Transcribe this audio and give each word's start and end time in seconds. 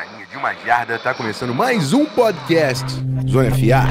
na 0.00 0.06
linha 0.06 0.26
de 0.26 0.36
uma 0.38 0.54
jarda, 0.54 0.98
tá 0.98 1.12
começando 1.12 1.54
mais 1.54 1.92
um 1.92 2.06
podcast 2.06 2.86
Zona 3.28 3.50
FA. 3.50 3.84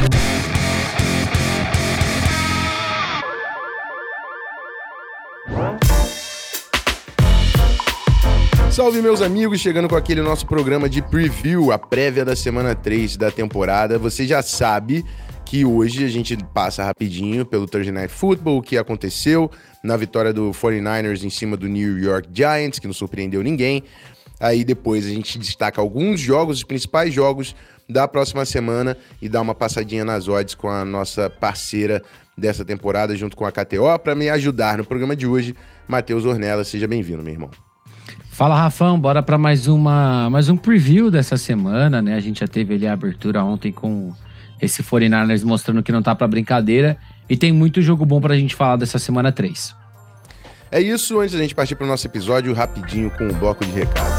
Salve 8.71 9.03
meus 9.03 9.21
amigos, 9.21 9.59
chegando 9.59 9.87
com 9.87 9.95
aquele 9.95 10.23
nosso 10.23 10.47
programa 10.47 10.89
de 10.89 10.99
preview, 11.03 11.71
a 11.71 11.77
prévia 11.77 12.25
da 12.25 12.35
semana 12.35 12.73
3 12.73 13.15
da 13.15 13.29
temporada. 13.29 13.99
Você 13.99 14.25
já 14.25 14.41
sabe 14.41 15.05
que 15.45 15.63
hoje 15.63 16.05
a 16.05 16.07
gente 16.07 16.35
passa 16.55 16.83
rapidinho 16.83 17.45
pelo 17.45 17.67
Thursday 17.67 17.93
Night 17.93 18.11
Football, 18.11 18.57
o 18.57 18.61
que 18.63 18.79
aconteceu 18.79 19.51
na 19.83 19.95
vitória 19.95 20.33
do 20.33 20.49
49ers 20.51 21.23
em 21.23 21.29
cima 21.29 21.55
do 21.55 21.67
New 21.67 21.99
York 21.99 22.29
Giants, 22.33 22.79
que 22.79 22.87
não 22.87 22.93
surpreendeu 22.95 23.43
ninguém. 23.43 23.83
Aí 24.39 24.63
depois 24.63 25.05
a 25.05 25.09
gente 25.09 25.37
destaca 25.37 25.81
alguns 25.81 26.19
jogos, 26.19 26.57
os 26.57 26.63
principais 26.63 27.13
jogos 27.13 27.55
da 27.89 28.07
próxima 28.07 28.45
semana 28.45 28.95
e 29.21 29.27
dá 29.27 29.41
uma 29.41 29.55
passadinha 29.55 30.05
nas 30.05 30.27
odds 30.27 30.55
com 30.55 30.69
a 30.69 30.85
nossa 30.85 31.29
parceira 31.29 32.01
dessa 32.37 32.63
temporada, 32.63 33.15
junto 33.15 33.35
com 33.35 33.45
a 33.45 33.51
KTO, 33.51 33.99
para 34.01 34.15
me 34.15 34.29
ajudar 34.29 34.77
no 34.77 34.85
programa 34.85 35.15
de 35.15 35.27
hoje, 35.27 35.55
Matheus 35.87 36.23
Ornella. 36.23 36.63
Seja 36.63 36.87
bem-vindo, 36.87 37.21
meu 37.21 37.33
irmão. 37.33 37.49
Fala, 38.31 38.55
Rafão, 38.55 38.97
bora 38.97 39.21
para 39.21 39.37
mais 39.37 39.67
uma 39.67 40.29
mais 40.29 40.47
um 40.47 40.55
preview 40.55 41.11
dessa 41.11 41.35
semana, 41.35 42.01
né? 42.01 42.15
A 42.15 42.21
gente 42.21 42.39
já 42.39 42.47
teve 42.47 42.75
ali 42.75 42.87
a 42.87 42.93
abertura 42.93 43.43
ontem 43.43 43.69
com 43.69 44.13
esse 44.61 44.81
49ers 44.81 45.43
mostrando 45.43 45.83
que 45.83 45.91
não 45.91 46.01
tá 46.01 46.15
para 46.15 46.27
brincadeira 46.27 46.97
e 47.29 47.35
tem 47.35 47.51
muito 47.51 47.81
jogo 47.81 48.05
bom 48.05 48.21
pra 48.21 48.37
gente 48.37 48.55
falar 48.55 48.77
dessa 48.77 48.97
semana 48.97 49.31
3. 49.31 49.75
É 50.71 50.79
isso, 50.79 51.19
antes 51.19 51.33
da 51.33 51.41
gente 51.41 51.55
partir 51.55 51.75
para 51.75 51.85
o 51.85 51.87
nosso 51.87 52.05
episódio, 52.07 52.53
rapidinho 52.53 53.09
com 53.11 53.27
o 53.27 53.33
bloco 53.33 53.65
de 53.65 53.71
recados. 53.71 54.18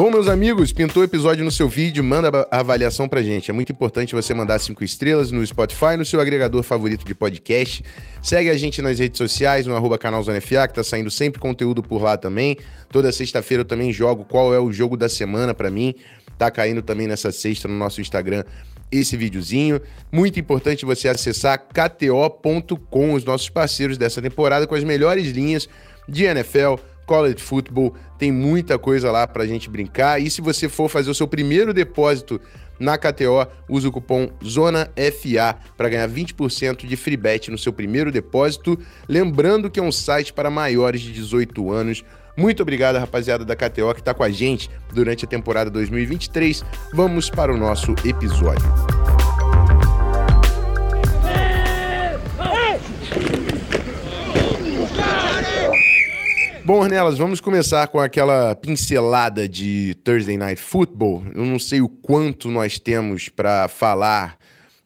Bom, 0.00 0.10
meus 0.10 0.28
amigos, 0.28 0.72
pintou 0.72 1.02
o 1.02 1.04
episódio 1.04 1.44
no 1.44 1.50
seu 1.50 1.68
vídeo, 1.68 2.02
manda 2.02 2.30
a 2.50 2.60
avaliação 2.60 3.06
pra 3.06 3.20
gente. 3.20 3.50
É 3.50 3.52
muito 3.52 3.70
importante 3.70 4.14
você 4.14 4.32
mandar 4.32 4.58
cinco 4.58 4.82
estrelas 4.82 5.30
no 5.30 5.46
Spotify, 5.46 5.94
no 5.98 6.06
seu 6.06 6.22
agregador 6.22 6.62
favorito 6.62 7.04
de 7.04 7.14
podcast. 7.14 7.84
Segue 8.22 8.48
a 8.48 8.56
gente 8.56 8.80
nas 8.80 8.98
redes 8.98 9.18
sociais, 9.18 9.66
no 9.66 9.76
arroba 9.76 9.98
canal 9.98 10.22
Zona 10.22 10.40
FA, 10.40 10.66
que 10.66 10.76
tá 10.76 10.82
saindo 10.82 11.10
sempre 11.10 11.38
conteúdo 11.38 11.82
por 11.82 12.00
lá 12.00 12.16
também. 12.16 12.56
Toda 12.88 13.12
sexta-feira 13.12 13.60
eu 13.60 13.64
também 13.66 13.92
jogo 13.92 14.24
qual 14.24 14.54
é 14.54 14.58
o 14.58 14.72
jogo 14.72 14.96
da 14.96 15.06
semana 15.06 15.52
para 15.52 15.70
mim. 15.70 15.94
Tá 16.38 16.50
caindo 16.50 16.80
também 16.80 17.06
nessa 17.06 17.30
sexta 17.30 17.68
no 17.68 17.74
nosso 17.74 18.00
Instagram 18.00 18.42
esse 18.90 19.18
videozinho. 19.18 19.82
Muito 20.10 20.40
importante 20.40 20.86
você 20.86 21.10
acessar 21.10 21.58
kto.com, 21.58 23.12
os 23.12 23.22
nossos 23.22 23.50
parceiros 23.50 23.98
dessa 23.98 24.22
temporada, 24.22 24.66
com 24.66 24.74
as 24.74 24.82
melhores 24.82 25.30
linhas 25.30 25.68
de 26.08 26.24
NFL, 26.24 26.76
college 27.10 27.42
football, 27.42 27.92
tem 28.16 28.30
muita 28.30 28.78
coisa 28.78 29.10
lá 29.10 29.26
pra 29.26 29.44
gente 29.44 29.68
brincar. 29.68 30.22
E 30.22 30.30
se 30.30 30.40
você 30.40 30.68
for 30.68 30.88
fazer 30.88 31.10
o 31.10 31.14
seu 31.14 31.26
primeiro 31.26 31.74
depósito 31.74 32.40
na 32.78 32.96
KTO, 32.96 33.48
use 33.68 33.88
o 33.88 33.90
cupom 33.90 34.30
ZONAFA 34.44 35.58
para 35.76 35.88
ganhar 35.88 36.08
20% 36.08 36.86
de 36.86 36.96
free 36.96 37.16
bet 37.16 37.50
no 37.50 37.58
seu 37.58 37.72
primeiro 37.72 38.12
depósito. 38.12 38.78
Lembrando 39.08 39.68
que 39.68 39.80
é 39.80 39.82
um 39.82 39.90
site 39.90 40.32
para 40.32 40.48
maiores 40.50 41.00
de 41.00 41.10
18 41.10 41.72
anos. 41.72 42.04
Muito 42.36 42.62
obrigado, 42.62 42.96
rapaziada 42.96 43.44
da 43.44 43.56
KTO, 43.56 43.92
que 43.92 44.00
está 44.00 44.14
com 44.14 44.22
a 44.22 44.30
gente 44.30 44.70
durante 44.94 45.24
a 45.24 45.28
temporada 45.28 45.68
2023. 45.68 46.64
Vamos 46.94 47.28
para 47.28 47.52
o 47.52 47.56
nosso 47.56 47.92
episódio. 48.04 48.99
Bom, 56.64 56.80
Ornelas, 56.80 57.16
vamos 57.16 57.40
começar 57.40 57.88
com 57.88 57.98
aquela 57.98 58.54
pincelada 58.54 59.48
de 59.48 59.96
Thursday 60.04 60.36
Night 60.36 60.60
Football. 60.60 61.24
Eu 61.34 61.44
não 61.46 61.58
sei 61.58 61.80
o 61.80 61.88
quanto 61.88 62.50
nós 62.50 62.78
temos 62.78 63.28
para 63.30 63.66
falar 63.66 64.38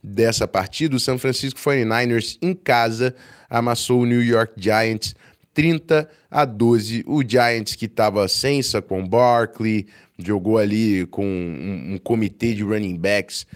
dessa 0.03 0.47
partida. 0.47 0.95
O 0.95 1.01
San 1.01 1.19
Francisco 1.19 1.59
49ers 1.59 2.39
em 2.41 2.55
casa 2.55 3.15
amassou 3.51 4.03
o 4.03 4.07
New 4.07 4.23
York 4.23 4.55
Giants 4.57 5.17
30 5.53 6.09
a 6.31 6.45
12. 6.45 7.05
O 7.07 7.23
Giants 7.27 7.75
que 7.75 7.87
estava 7.87 8.29
sem 8.29 8.61
com 8.87 9.07
Barkley, 9.07 9.87
jogou 10.17 10.59
ali 10.59 11.07
com 11.07 11.27
um, 11.27 11.95
um 11.95 11.99
comitê 11.99 12.55
de 12.55 12.63
running 12.63 12.97
backs 12.97 13.47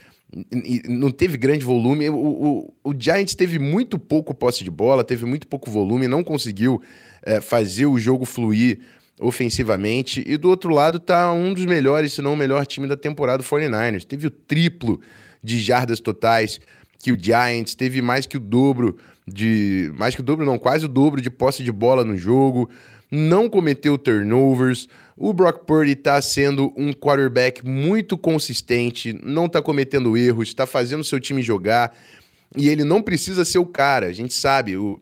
não 0.87 1.11
teve 1.11 1.39
grande 1.39 1.65
volume. 1.65 2.09
O, 2.11 2.17
o, 2.17 2.75
o, 2.85 2.95
Giants 2.99 3.35
teve 3.35 3.59
muito 3.59 3.99
pouco 3.99 4.35
posse 4.35 4.63
de 4.63 4.71
bola, 4.71 5.03
teve 5.03 5.25
muito 5.25 5.47
pouco 5.47 5.71
volume, 5.71 6.07
não 6.07 6.23
conseguiu 6.23 6.83
é, 7.23 7.41
fazer 7.41 7.87
o 7.87 7.99
jogo 7.99 8.25
fluir 8.25 8.81
ofensivamente. 9.21 10.23
E 10.27 10.37
do 10.37 10.49
outro 10.49 10.73
lado 10.73 10.99
tá 10.99 11.33
um 11.33 11.53
dos 11.53 11.65
melhores, 11.65 12.13
se 12.13 12.23
não 12.23 12.35
o 12.35 12.37
melhor 12.37 12.67
time 12.67 12.87
da 12.87 12.97
temporada, 12.97 13.43
o 13.43 13.47
49ers. 13.47 14.05
Teve 14.05 14.27
o 14.27 14.31
triplo 14.31 15.01
de 15.43 15.61
jardas 15.61 16.01
totais 16.01 16.61
que 16.99 17.13
o 17.13 17.19
Giants, 17.19 17.75
teve 17.75 18.03
mais 18.03 18.27
que 18.27 18.37
o 18.37 18.41
dobro 18.41 18.97
de. 19.27 19.93
Mais 19.97 20.15
que 20.15 20.21
o 20.21 20.25
dobro, 20.25 20.45
não, 20.45 20.59
quase 20.59 20.85
o 20.85 20.89
dobro 20.89 21.21
de 21.21 21.31
posse 21.31 21.63
de 21.63 21.73
bola 21.73 22.05
no 22.05 22.17
jogo. 22.17 22.69
Não 23.11 23.49
cometeu 23.49 23.97
turnovers. 23.97 24.89
O 25.17 25.33
Brock 25.33 25.65
Purdy 25.65 25.93
está 25.93 26.21
sendo 26.23 26.73
um 26.77 26.93
quarterback 26.93 27.67
muito 27.67 28.17
consistente, 28.17 29.19
não 29.23 29.47
está 29.47 29.61
cometendo 29.61 30.17
erros, 30.17 30.49
está 30.49 30.65
fazendo 30.65 31.03
seu 31.03 31.19
time 31.19 31.43
jogar. 31.43 31.93
E 32.57 32.69
ele 32.69 32.85
não 32.85 33.03
precisa 33.03 33.45
ser 33.45 33.59
o 33.59 33.67
cara. 33.67 34.07
A 34.07 34.13
gente 34.13 34.33
sabe, 34.33 34.77
o, 34.77 35.01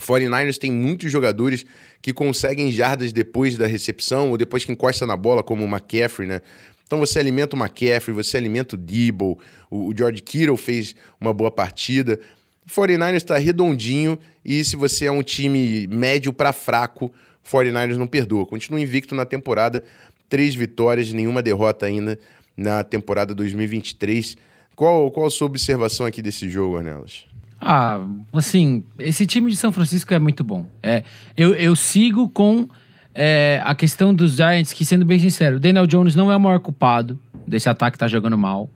49ers 0.00 0.58
tem 0.58 0.70
muitos 0.70 1.10
jogadores 1.10 1.64
que 2.00 2.12
conseguem 2.12 2.70
jardas 2.70 3.12
depois 3.12 3.56
da 3.56 3.66
recepção 3.66 4.30
ou 4.30 4.38
depois 4.38 4.64
que 4.64 4.72
encosta 4.72 5.06
na 5.06 5.16
bola, 5.16 5.42
como 5.42 5.64
o 5.64 5.68
McCaffrey, 5.68 6.28
né? 6.28 6.40
Então 6.86 6.98
você 6.98 7.18
alimenta 7.18 7.54
o 7.54 7.58
McCaffrey, 7.58 8.14
você 8.14 8.36
alimenta 8.36 8.74
o 8.74 8.78
Debo, 8.78 9.38
o, 9.70 9.92
George 9.94 10.22
Kittle 10.22 10.56
fez 10.56 10.94
uma 11.20 11.34
boa 11.34 11.50
partida. 11.50 12.18
O 12.66 12.70
49ers 12.70 13.16
está 13.16 13.36
redondinho 13.36 14.18
e 14.44 14.64
se 14.64 14.74
você 14.74 15.06
é 15.06 15.12
um 15.12 15.22
time 15.22 15.86
médio 15.88 16.32
para 16.32 16.52
fraco, 16.52 17.12
o 17.44 17.48
49ers 17.48 17.96
não 17.96 18.06
perdoa. 18.06 18.46
Continua 18.46 18.80
invicto 18.80 19.14
na 19.14 19.26
temporada, 19.26 19.84
três 20.28 20.54
vitórias, 20.54 21.12
nenhuma 21.12 21.42
derrota 21.42 21.84
ainda 21.84 22.18
na 22.56 22.82
temporada 22.82 23.34
2023. 23.34 24.36
Qual, 24.74 25.10
qual 25.10 25.26
a 25.26 25.30
sua 25.30 25.46
observação 25.46 26.06
aqui 26.06 26.22
desse 26.22 26.48
jogo, 26.48 26.78
Arnelas? 26.78 27.26
Ah, 27.60 28.00
assim, 28.32 28.84
esse 28.98 29.26
time 29.26 29.50
de 29.50 29.56
São 29.56 29.72
Francisco 29.72 30.12
é 30.14 30.18
muito 30.18 30.44
bom. 30.44 30.66
É, 30.82 31.02
eu, 31.36 31.54
eu 31.54 31.74
sigo 31.74 32.28
com 32.28 32.68
é, 33.14 33.60
a 33.64 33.74
questão 33.74 34.14
dos 34.14 34.36
Giants, 34.36 34.72
que 34.72 34.84
sendo 34.84 35.04
bem 35.04 35.18
sincero, 35.18 35.56
o 35.56 35.60
Daniel 35.60 35.86
Jones 35.86 36.14
não 36.14 36.30
é 36.30 36.36
o 36.36 36.40
maior 36.40 36.60
culpado 36.60 37.18
desse 37.46 37.68
ataque 37.68 37.92
que 37.92 37.98
tá 37.98 38.06
jogando 38.06 38.38
mal. 38.38 38.70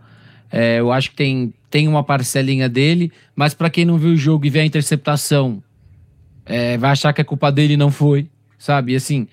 É, 0.51 0.81
eu 0.81 0.91
acho 0.91 1.11
que 1.11 1.17
tem, 1.17 1.55
tem 1.71 1.87
uma 1.87 2.03
parcelinha 2.03 2.69
dele, 2.69 3.13
mas 3.37 3.55
para 3.55 3.71
quem 3.71 3.85
não 3.85 3.97
viu 3.97 4.11
o 4.11 4.17
jogo 4.17 4.45
e 4.45 4.51
vê 4.51 4.61
a 4.61 4.67
interceptação, 4.67 5.63
é, 6.45 6.77
vai 6.77 6.91
achar 6.91 7.13
que 7.13 7.21
a 7.21 7.25
culpa 7.25 7.53
dele 7.53 7.77
não 7.77 7.91
foi, 7.91 8.29
sabe? 8.59 8.97
Assim, 8.97 9.29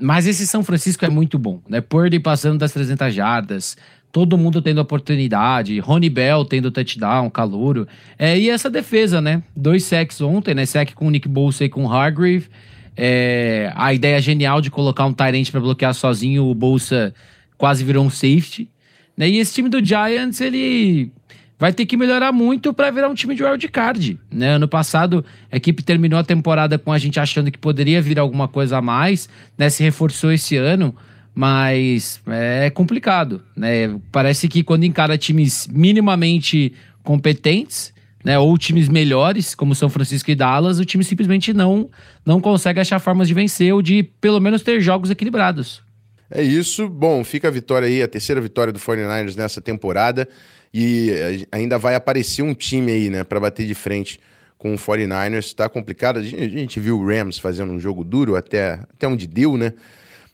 mas 0.00 0.26
esse 0.26 0.46
São 0.46 0.64
Francisco 0.64 1.04
é 1.04 1.10
muito 1.10 1.38
bom, 1.38 1.60
né? 1.68 1.80
Purdy 1.80 2.18
passando 2.18 2.58
das 2.58 2.72
300 2.72 3.14
jardas, 3.14 3.76
todo 4.10 4.38
mundo 4.38 4.62
tendo 4.62 4.80
oportunidade, 4.80 5.78
Rony 5.80 6.08
Bell 6.08 6.44
tendo 6.44 6.70
touchdown, 6.70 7.28
calouro. 7.30 7.86
É, 8.18 8.38
e 8.38 8.48
essa 8.48 8.70
defesa, 8.70 9.20
né? 9.20 9.42
Dois 9.54 9.84
sacks 9.84 10.20
ontem, 10.20 10.54
né? 10.54 10.64
Sack 10.64 10.94
com 10.94 11.06
o 11.06 11.10
Nick 11.10 11.28
Bolsa 11.28 11.64
e 11.64 11.68
com 11.68 11.84
o 11.84 11.92
Hargrave. 11.92 12.48
É, 12.96 13.72
a 13.76 13.94
ideia 13.94 14.20
genial 14.20 14.60
de 14.60 14.70
colocar 14.70 15.04
um 15.06 15.12
Tyrant 15.12 15.50
para 15.50 15.60
bloquear 15.60 15.94
sozinho, 15.94 16.46
o 16.46 16.54
Bolsa 16.54 17.14
quase 17.56 17.84
virou 17.84 18.04
um 18.04 18.10
safety. 18.10 18.68
Né? 19.16 19.28
E 19.28 19.38
esse 19.38 19.54
time 19.54 19.68
do 19.68 19.84
Giants, 19.84 20.40
ele 20.40 21.12
vai 21.58 21.72
ter 21.72 21.86
que 21.86 21.96
melhorar 21.96 22.32
muito 22.32 22.72
para 22.72 22.90
virar 22.90 23.08
um 23.08 23.14
time 23.14 23.34
de 23.34 23.42
wildcard. 23.44 24.18
Né? 24.30 24.50
Ano 24.50 24.66
passado, 24.66 25.24
a 25.50 25.56
equipe 25.56 25.82
terminou 25.82 26.18
a 26.18 26.24
temporada 26.24 26.78
com 26.78 26.92
a 26.92 26.98
gente 26.98 27.20
achando 27.20 27.50
que 27.50 27.58
poderia 27.58 28.00
vir 28.00 28.18
alguma 28.18 28.48
coisa 28.48 28.78
a 28.78 28.82
mais, 28.82 29.28
né? 29.56 29.68
se 29.68 29.82
reforçou 29.82 30.32
esse 30.32 30.56
ano 30.56 30.94
mas 31.34 32.20
é 32.26 32.70
complicado, 32.70 33.42
né? 33.56 33.98
Parece 34.10 34.48
que 34.48 34.62
quando 34.62 34.84
encara 34.84 35.16
times 35.16 35.68
minimamente 35.68 36.72
competentes, 37.02 37.92
né, 38.24 38.38
ou 38.38 38.58
times 38.58 38.88
melhores, 38.88 39.54
como 39.54 39.74
São 39.74 39.88
Francisco 39.88 40.30
e 40.30 40.34
Dallas, 40.34 40.78
o 40.78 40.84
time 40.84 41.04
simplesmente 41.04 41.54
não 41.54 41.88
não 42.26 42.40
consegue 42.40 42.80
achar 42.80 42.98
formas 42.98 43.28
de 43.28 43.34
vencer 43.34 43.72
ou 43.72 43.80
de 43.80 44.02
pelo 44.20 44.40
menos 44.40 44.62
ter 44.62 44.80
jogos 44.80 45.10
equilibrados. 45.10 45.82
É 46.30 46.42
isso. 46.42 46.88
Bom, 46.88 47.24
fica 47.24 47.48
a 47.48 47.50
vitória 47.50 47.88
aí, 47.88 48.02
a 48.02 48.08
terceira 48.08 48.40
vitória 48.40 48.72
do 48.72 48.78
49ers 48.78 49.36
nessa 49.36 49.60
temporada 49.60 50.28
e 50.74 51.46
ainda 51.50 51.78
vai 51.78 51.94
aparecer 51.94 52.42
um 52.42 52.52
time 52.52 52.92
aí, 52.92 53.08
né, 53.08 53.24
para 53.24 53.40
bater 53.40 53.66
de 53.66 53.74
frente 53.74 54.20
com 54.58 54.74
o 54.74 54.76
49ers. 54.76 55.54
Tá 55.54 55.68
complicado. 55.68 56.18
A 56.18 56.22
gente 56.22 56.78
viu 56.80 56.98
o 56.98 57.06
Rams 57.06 57.38
fazendo 57.38 57.72
um 57.72 57.80
jogo 57.80 58.04
duro 58.04 58.36
até 58.36 58.80
até 58.92 59.08
onde 59.08 59.26
deu, 59.26 59.56
né? 59.56 59.72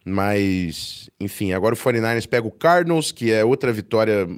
Mas, 0.04 1.08
enfim, 1.18 1.52
agora 1.52 1.74
o 1.74 1.78
49ers 1.78 2.28
pega 2.28 2.46
o 2.46 2.50
Cardinals, 2.50 3.10
que 3.10 3.32
é 3.32 3.44
outra 3.44 3.72
vitória 3.72 4.28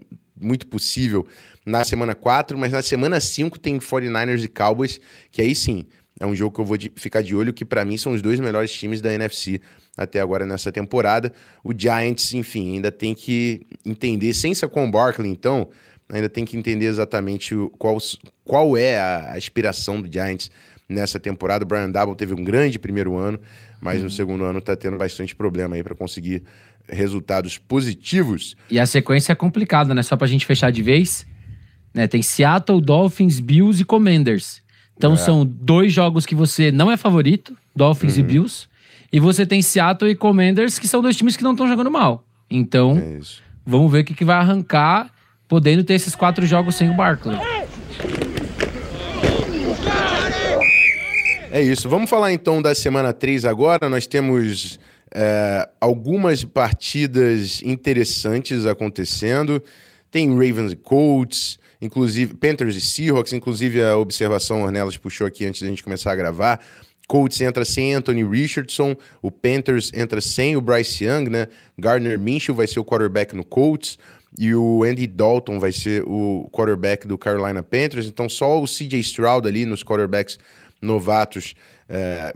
muito 0.40 0.66
possível 0.66 1.26
na 1.64 1.82
semana 1.84 2.14
4, 2.14 2.56
mas 2.56 2.70
na 2.70 2.82
semana 2.82 3.18
5 3.18 3.58
tem 3.58 3.78
49ers 3.78 4.44
e 4.44 4.48
Cowboys, 4.48 5.00
que 5.32 5.42
aí 5.42 5.54
sim 5.54 5.86
é 6.20 6.24
um 6.24 6.34
jogo 6.34 6.54
que 6.54 6.60
eu 6.60 6.64
vou 6.64 6.76
de, 6.76 6.90
ficar 6.94 7.22
de 7.22 7.34
olho, 7.34 7.52
que 7.52 7.64
para 7.64 7.84
mim 7.84 7.98
são 7.98 8.12
os 8.12 8.22
dois 8.22 8.38
melhores 8.38 8.72
times 8.72 9.00
da 9.00 9.12
NFC 9.12 9.60
até 9.96 10.20
agora 10.20 10.46
nessa 10.46 10.70
temporada. 10.70 11.32
O 11.64 11.72
Giants, 11.76 12.32
enfim, 12.32 12.76
ainda 12.76 12.92
tem 12.92 13.14
que 13.14 13.66
entender, 13.84 14.32
sem 14.32 14.54
com 14.70 14.86
o 14.86 14.90
Barkley, 14.90 15.30
então, 15.30 15.68
ainda 16.08 16.28
tem 16.28 16.44
que 16.44 16.56
entender 16.56 16.86
exatamente 16.86 17.54
qual, 17.78 17.98
qual 18.44 18.76
é 18.76 18.98
a 18.98 19.32
aspiração 19.32 20.00
do 20.00 20.10
Giants 20.10 20.50
nessa 20.88 21.18
temporada. 21.18 21.64
O 21.64 21.66
Brian 21.68 21.90
Double 21.90 22.14
teve 22.14 22.32
um 22.34 22.44
grande 22.44 22.78
primeiro 22.78 23.16
ano, 23.16 23.40
mas 23.81 23.99
uhum. 23.99 24.05
no 24.05 24.11
segundo 24.11 24.44
ano 24.44 24.58
está 24.58 24.76
tendo 24.76 24.96
bastante 24.96 25.34
problema 25.34 25.76
aí 25.76 25.82
para 25.82 25.94
conseguir 25.94 26.43
resultados 26.88 27.58
positivos. 27.58 28.56
E 28.70 28.78
a 28.78 28.87
sequência 28.87 29.32
é 29.32 29.34
complicada, 29.34 29.94
né? 29.94 30.02
Só 30.02 30.17
para 30.17 30.26
a 30.26 30.28
gente 30.28 30.46
fechar 30.46 30.70
de 30.70 30.82
vez. 30.82 31.26
Né? 31.93 32.06
Tem 32.06 32.23
Seattle, 32.23 32.81
Dolphins, 32.81 33.40
Bills 33.40 33.81
e 33.81 33.84
Commanders. 33.84 34.62
Então 34.96 35.14
é. 35.14 35.17
são 35.17 35.44
dois 35.44 35.93
jogos 35.93 36.25
que 36.25 36.34
você 36.34 36.70
não 36.70 36.90
é 36.90 36.96
favorito, 36.96 37.56
Dolphins 37.75 38.14
uhum. 38.14 38.20
e 38.20 38.23
Bills. 38.25 38.69
E 39.12 39.20
você 39.20 39.46
tem 39.46 39.62
Seattle 39.62 40.11
e 40.11 40.14
Commanders, 40.14 40.78
que 40.78 40.88
são 40.88 41.00
dois 41.00 41.17
times 41.17 41.37
que 41.37 41.44
não 41.44 41.52
estão 41.52 41.69
jogando 41.69 41.90
mal. 41.90 42.25
Então, 42.50 42.96
é 42.99 43.20
vamos 43.64 43.90
ver 43.90 44.00
o 44.00 44.05
que, 44.05 44.14
que 44.14 44.25
vai 44.25 44.37
arrancar, 44.37 45.11
podendo 45.49 45.82
ter 45.84 45.94
esses 45.94 46.14
quatro 46.14 46.46
jogos 46.46 46.75
sem 46.75 46.90
o 46.90 46.94
Barkley. 46.94 47.37
É 51.50 51.62
isso. 51.62 51.88
Vamos 51.88 52.10
falar 52.10 52.32
então 52.32 52.60
da 52.60 52.75
semana 52.75 53.12
3 53.12 53.44
agora. 53.44 53.88
Nós 53.88 54.06
temos 54.06 54.78
é, 55.14 55.69
algumas 55.81 56.44
partidas 56.44 57.62
interessantes 57.62 58.66
acontecendo. 58.66 59.62
Tem 60.10 60.28
Ravens 60.31 60.72
e 60.72 60.76
Colts, 60.76 61.58
inclusive 61.81 62.34
Panthers 62.34 62.76
e 62.76 62.81
Seahawks, 62.81 63.32
inclusive 63.32 63.82
a 63.82 63.96
observação 63.96 64.62
Ornelas 64.62 64.96
puxou 64.96 65.26
aqui 65.26 65.44
antes 65.46 65.62
da 65.62 65.69
gente 65.69 65.84
começar 65.84 66.12
a 66.12 66.16
gravar. 66.16 66.60
Colts 67.06 67.40
entra 67.40 67.64
sem 67.64 67.94
Anthony 67.94 68.25
Richardson, 68.25 68.96
o 69.22 69.31
Panthers 69.31 69.92
entra 69.94 70.20
sem 70.20 70.56
o 70.56 70.60
Bryce 70.60 71.04
Young, 71.04 71.31
né? 71.31 71.46
Gardner 71.78 72.19
Minshew 72.19 72.54
vai 72.54 72.66
ser 72.66 72.81
o 72.81 72.84
quarterback 72.84 73.34
no 73.37 73.44
Colts 73.44 73.96
e 74.38 74.54
o 74.54 74.82
Andy 74.84 75.06
Dalton 75.06 75.58
vai 75.58 75.72
ser 75.72 76.02
o 76.06 76.48
quarterback 76.52 77.06
do 77.06 77.16
Carolina 77.16 77.62
Panthers. 77.62 78.06
Então 78.06 78.28
só 78.28 78.60
o 78.60 78.66
CJ 78.66 79.00
Stroud 79.00 79.48
ali 79.48 79.64
nos 79.64 79.82
quarterbacks 79.82 80.38
novatos 80.80 81.54
é, 81.88 82.34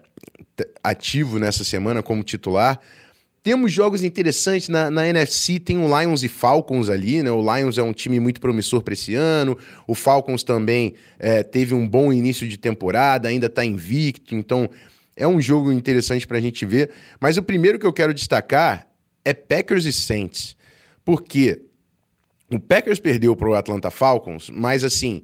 ativo 0.82 1.38
nessa 1.38 1.64
semana 1.64 2.02
como 2.02 2.22
titular. 2.22 2.80
Temos 3.42 3.72
jogos 3.72 4.04
interessantes 4.04 4.68
na, 4.68 4.90
na, 4.90 5.08
NFC, 5.08 5.58
tem 5.58 5.78
o 5.78 6.00
Lions 6.00 6.22
e 6.22 6.28
Falcons 6.28 6.90
ali, 6.90 7.22
né? 7.22 7.30
O 7.30 7.40
Lions 7.40 7.78
é 7.78 7.82
um 7.82 7.92
time 7.92 8.20
muito 8.20 8.38
promissor 8.38 8.82
para 8.82 8.92
esse 8.92 9.14
ano, 9.14 9.56
o 9.86 9.94
Falcons 9.94 10.42
também 10.42 10.94
é, 11.18 11.42
teve 11.42 11.74
um 11.74 11.88
bom 11.88 12.12
início 12.12 12.46
de 12.46 12.58
temporada, 12.58 13.28
ainda 13.28 13.46
está 13.46 13.64
invicto, 13.64 14.34
então 14.34 14.68
é 15.16 15.26
um 15.26 15.40
jogo 15.40 15.72
interessante 15.72 16.26
para 16.26 16.36
a 16.36 16.40
gente 16.40 16.66
ver. 16.66 16.90
Mas 17.18 17.38
o 17.38 17.42
primeiro 17.42 17.78
que 17.78 17.86
eu 17.86 17.94
quero 17.94 18.12
destacar 18.12 18.86
é 19.24 19.32
Packers 19.32 19.86
e 19.86 19.92
Saints, 19.92 20.54
porque 21.02 21.62
o 22.50 22.58
Packers 22.58 22.98
perdeu 22.98 23.36
para 23.36 23.48
o 23.48 23.54
Atlanta 23.54 23.90
Falcons, 23.90 24.50
mas 24.50 24.84
assim, 24.84 25.22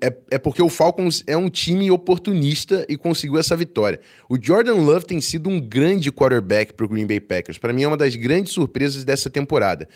é, 0.00 0.14
é 0.32 0.38
porque 0.38 0.62
o 0.62 0.68
Falcons 0.68 1.24
é 1.26 1.36
um 1.36 1.48
time 1.48 1.90
oportunista 1.90 2.84
e 2.88 2.96
conseguiu 2.96 3.38
essa 3.38 3.56
vitória. 3.56 4.00
O 4.28 4.36
Jordan 4.40 4.74
Love 4.74 5.06
tem 5.06 5.20
sido 5.20 5.48
um 5.48 5.60
grande 5.60 6.12
quarterback 6.12 6.74
para 6.74 6.84
o 6.84 6.88
Green 6.88 7.06
Bay 7.06 7.20
Packers. 7.20 7.58
Para 7.58 7.72
mim 7.72 7.82
é 7.82 7.88
uma 7.88 7.96
das 7.96 8.14
grandes 8.14 8.52
surpresas 8.52 9.04
dessa 9.04 9.30
temporada. 9.30 9.88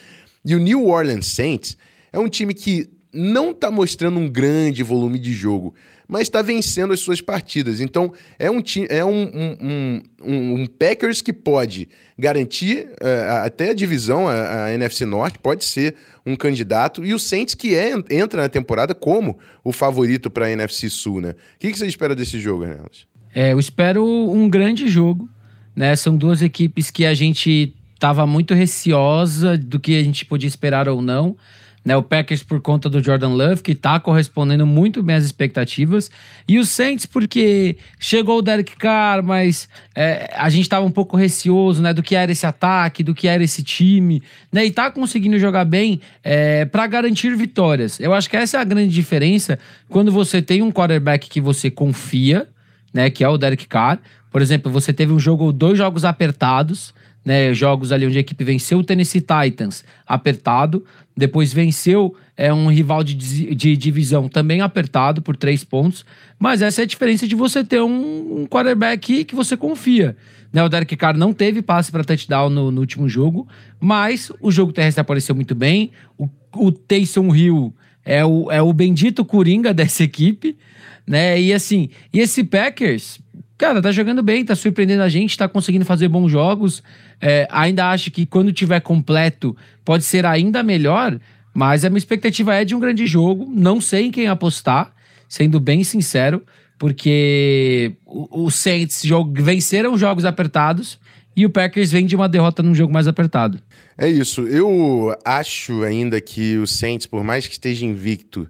E 0.44 0.54
o 0.54 0.58
New 0.58 0.86
Orleans 0.86 1.26
Saints 1.26 1.76
é 2.12 2.18
um 2.18 2.28
time 2.28 2.54
que 2.54 2.88
não 3.14 3.52
está 3.52 3.70
mostrando 3.70 4.18
um 4.18 4.28
grande 4.28 4.82
volume 4.82 5.18
de 5.18 5.32
jogo, 5.32 5.74
mas 6.06 6.22
está 6.22 6.42
vencendo 6.42 6.92
as 6.92 7.00
suas 7.00 7.20
partidas. 7.20 7.80
Então, 7.80 8.12
é 8.38 8.50
um, 8.50 8.62
é 8.88 9.04
um, 9.04 9.22
um, 9.22 10.02
um, 10.22 10.54
um 10.54 10.66
Packers 10.66 11.22
que 11.22 11.32
pode 11.32 11.88
garantir 12.18 12.88
uh, 13.00 13.44
até 13.44 13.70
a 13.70 13.74
divisão, 13.74 14.28
a, 14.28 14.66
a, 14.66 14.74
NFC 14.74 15.04
Norte, 15.04 15.38
pode 15.38 15.64
ser 15.64 15.94
um 16.26 16.36
candidato, 16.36 17.04
e 17.04 17.12
o 17.14 17.18
Saints 17.18 17.54
que 17.54 17.74
é, 17.74 17.92
entra 18.10 18.42
na 18.42 18.48
temporada 18.48 18.94
como 18.94 19.38
o 19.62 19.72
favorito 19.72 20.30
para 20.30 20.46
a 20.46 20.50
NFC 20.50 20.88
Sul, 20.88 21.20
né? 21.20 21.30
O 21.30 21.34
que, 21.58 21.70
que 21.70 21.78
você 21.78 21.86
espera 21.86 22.14
desse 22.14 22.40
jogo, 22.40 22.64
Renato? 22.64 23.06
É, 23.34 23.52
eu 23.52 23.58
espero 23.58 24.04
um 24.04 24.48
grande 24.48 24.88
jogo, 24.88 25.28
né? 25.74 25.94
São 25.96 26.16
duas 26.16 26.40
equipes 26.40 26.90
que 26.90 27.04
a 27.04 27.14
gente 27.14 27.74
estava 27.94 28.26
muito 28.26 28.54
receosa 28.54 29.58
do 29.58 29.80
que 29.80 29.98
a 29.98 30.02
gente 30.02 30.24
podia 30.24 30.48
esperar 30.48 30.88
ou 30.88 31.02
não. 31.02 31.36
Né, 31.84 31.94
o 31.94 32.02
Packers 32.02 32.42
por 32.42 32.62
conta 32.62 32.88
do 32.88 33.02
Jordan 33.02 33.34
Love, 33.34 33.62
que 33.62 33.72
está 33.72 34.00
correspondendo 34.00 34.66
muito 34.66 35.02
bem 35.02 35.16
às 35.16 35.24
expectativas. 35.24 36.10
E 36.48 36.58
o 36.58 36.64
Saints 36.64 37.04
porque 37.04 37.76
chegou 37.98 38.38
o 38.38 38.42
Derek 38.42 38.74
Carr, 38.76 39.22
mas 39.22 39.68
é, 39.94 40.32
a 40.34 40.48
gente 40.48 40.62
estava 40.62 40.86
um 40.86 40.90
pouco 40.90 41.14
receoso 41.14 41.82
né, 41.82 41.92
do 41.92 42.02
que 42.02 42.16
era 42.16 42.32
esse 42.32 42.46
ataque, 42.46 43.02
do 43.02 43.14
que 43.14 43.28
era 43.28 43.44
esse 43.44 43.62
time. 43.62 44.22
Né, 44.50 44.64
e 44.64 44.68
está 44.68 44.90
conseguindo 44.90 45.38
jogar 45.38 45.66
bem 45.66 46.00
é, 46.22 46.64
para 46.64 46.86
garantir 46.86 47.36
vitórias. 47.36 48.00
Eu 48.00 48.14
acho 48.14 48.30
que 48.30 48.36
essa 48.36 48.56
é 48.56 48.60
a 48.60 48.64
grande 48.64 48.94
diferença 48.94 49.58
quando 49.88 50.10
você 50.10 50.40
tem 50.40 50.62
um 50.62 50.72
quarterback 50.72 51.28
que 51.28 51.40
você 51.40 51.70
confia, 51.70 52.48
né, 52.94 53.10
que 53.10 53.22
é 53.22 53.28
o 53.28 53.36
Derek 53.36 53.66
Carr. 53.66 53.98
Por 54.30 54.40
exemplo, 54.40 54.72
você 54.72 54.90
teve 54.90 55.12
um 55.12 55.18
jogo, 55.18 55.52
dois 55.52 55.76
jogos 55.76 56.04
apertados 56.04 56.94
né, 57.24 57.54
jogos 57.54 57.90
ali 57.90 58.06
onde 58.06 58.18
a 58.18 58.20
equipe 58.20 58.44
venceu 58.44 58.78
o 58.78 58.84
Tennessee 58.84 59.20
Titans 59.20 59.84
apertado, 60.06 60.84
depois 61.16 61.52
venceu 61.52 62.14
é, 62.36 62.52
um 62.52 62.68
rival 62.68 63.02
de, 63.04 63.14
de 63.14 63.76
divisão 63.76 64.28
também 64.28 64.60
apertado 64.60 65.22
por 65.22 65.36
três 65.36 65.64
pontos, 65.64 66.04
mas 66.38 66.60
essa 66.60 66.82
é 66.82 66.84
a 66.84 66.86
diferença 66.86 67.26
de 67.26 67.34
você 67.34 67.64
ter 67.64 67.80
um, 67.80 68.40
um 68.40 68.46
quarterback 68.46 69.24
que 69.24 69.34
você 69.34 69.56
confia. 69.56 70.16
Né, 70.52 70.62
o 70.62 70.68
Derek 70.68 70.96
Carr 70.96 71.16
não 71.16 71.32
teve 71.32 71.62
passe 71.62 71.90
para 71.90 72.04
touchdown 72.04 72.48
no, 72.48 72.70
no, 72.70 72.80
último 72.80 73.08
jogo, 73.08 73.48
mas 73.80 74.30
o 74.40 74.52
jogo 74.52 74.72
terrestre 74.72 75.00
apareceu 75.00 75.34
muito 75.34 75.52
bem. 75.52 75.90
O, 76.16 76.28
o 76.54 76.70
Taysom 76.70 77.34
Hill 77.34 77.74
é 78.04 78.24
o, 78.24 78.50
é 78.52 78.62
o 78.62 78.72
bendito 78.72 79.24
coringa 79.24 79.74
dessa 79.74 80.04
equipe, 80.04 80.56
né? 81.04 81.40
E 81.40 81.52
assim, 81.52 81.90
e 82.12 82.20
esse 82.20 82.44
Packers, 82.44 83.18
cara, 83.58 83.82
tá 83.82 83.90
jogando 83.90 84.22
bem, 84.22 84.44
tá 84.44 84.54
surpreendendo 84.54 85.02
a 85.02 85.08
gente, 85.08 85.36
tá 85.36 85.48
conseguindo 85.48 85.84
fazer 85.84 86.06
bons 86.06 86.30
jogos. 86.30 86.84
É, 87.26 87.48
ainda 87.50 87.88
acho 87.88 88.10
que 88.10 88.26
quando 88.26 88.52
tiver 88.52 88.80
completo 88.80 89.56
pode 89.82 90.04
ser 90.04 90.26
ainda 90.26 90.62
melhor, 90.62 91.18
mas 91.54 91.82
a 91.82 91.88
minha 91.88 91.96
expectativa 91.96 92.54
é 92.54 92.66
de 92.66 92.74
um 92.74 92.78
grande 92.78 93.06
jogo. 93.06 93.50
Não 93.50 93.80
sei 93.80 94.08
em 94.08 94.10
quem 94.10 94.26
apostar, 94.26 94.92
sendo 95.26 95.58
bem 95.58 95.82
sincero, 95.82 96.42
porque 96.78 97.94
os 98.04 98.54
Saints 98.56 99.02
venceram 99.36 99.96
jogos 99.96 100.26
apertados 100.26 100.98
e 101.34 101.46
o 101.46 101.50
Packers 101.50 101.90
vem 101.90 102.04
de 102.04 102.14
uma 102.14 102.28
derrota 102.28 102.62
num 102.62 102.74
jogo 102.74 102.92
mais 102.92 103.08
apertado. 103.08 103.58
É 103.96 104.06
isso. 104.06 104.42
Eu 104.42 105.16
acho 105.24 105.82
ainda 105.82 106.20
que 106.20 106.58
o 106.58 106.66
Saints, 106.66 107.06
por 107.06 107.24
mais 107.24 107.46
que 107.46 107.54
esteja 107.54 107.86
invicto, 107.86 108.46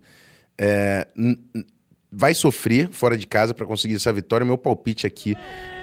é, 0.58 1.06
vai 2.10 2.34
sofrer 2.34 2.88
fora 2.90 3.16
de 3.16 3.24
casa 3.24 3.54
para 3.54 3.66
conseguir 3.66 3.94
essa 3.94 4.12
vitória. 4.12 4.44
Meu 4.44 4.58
palpite 4.58 5.06
aqui 5.06 5.36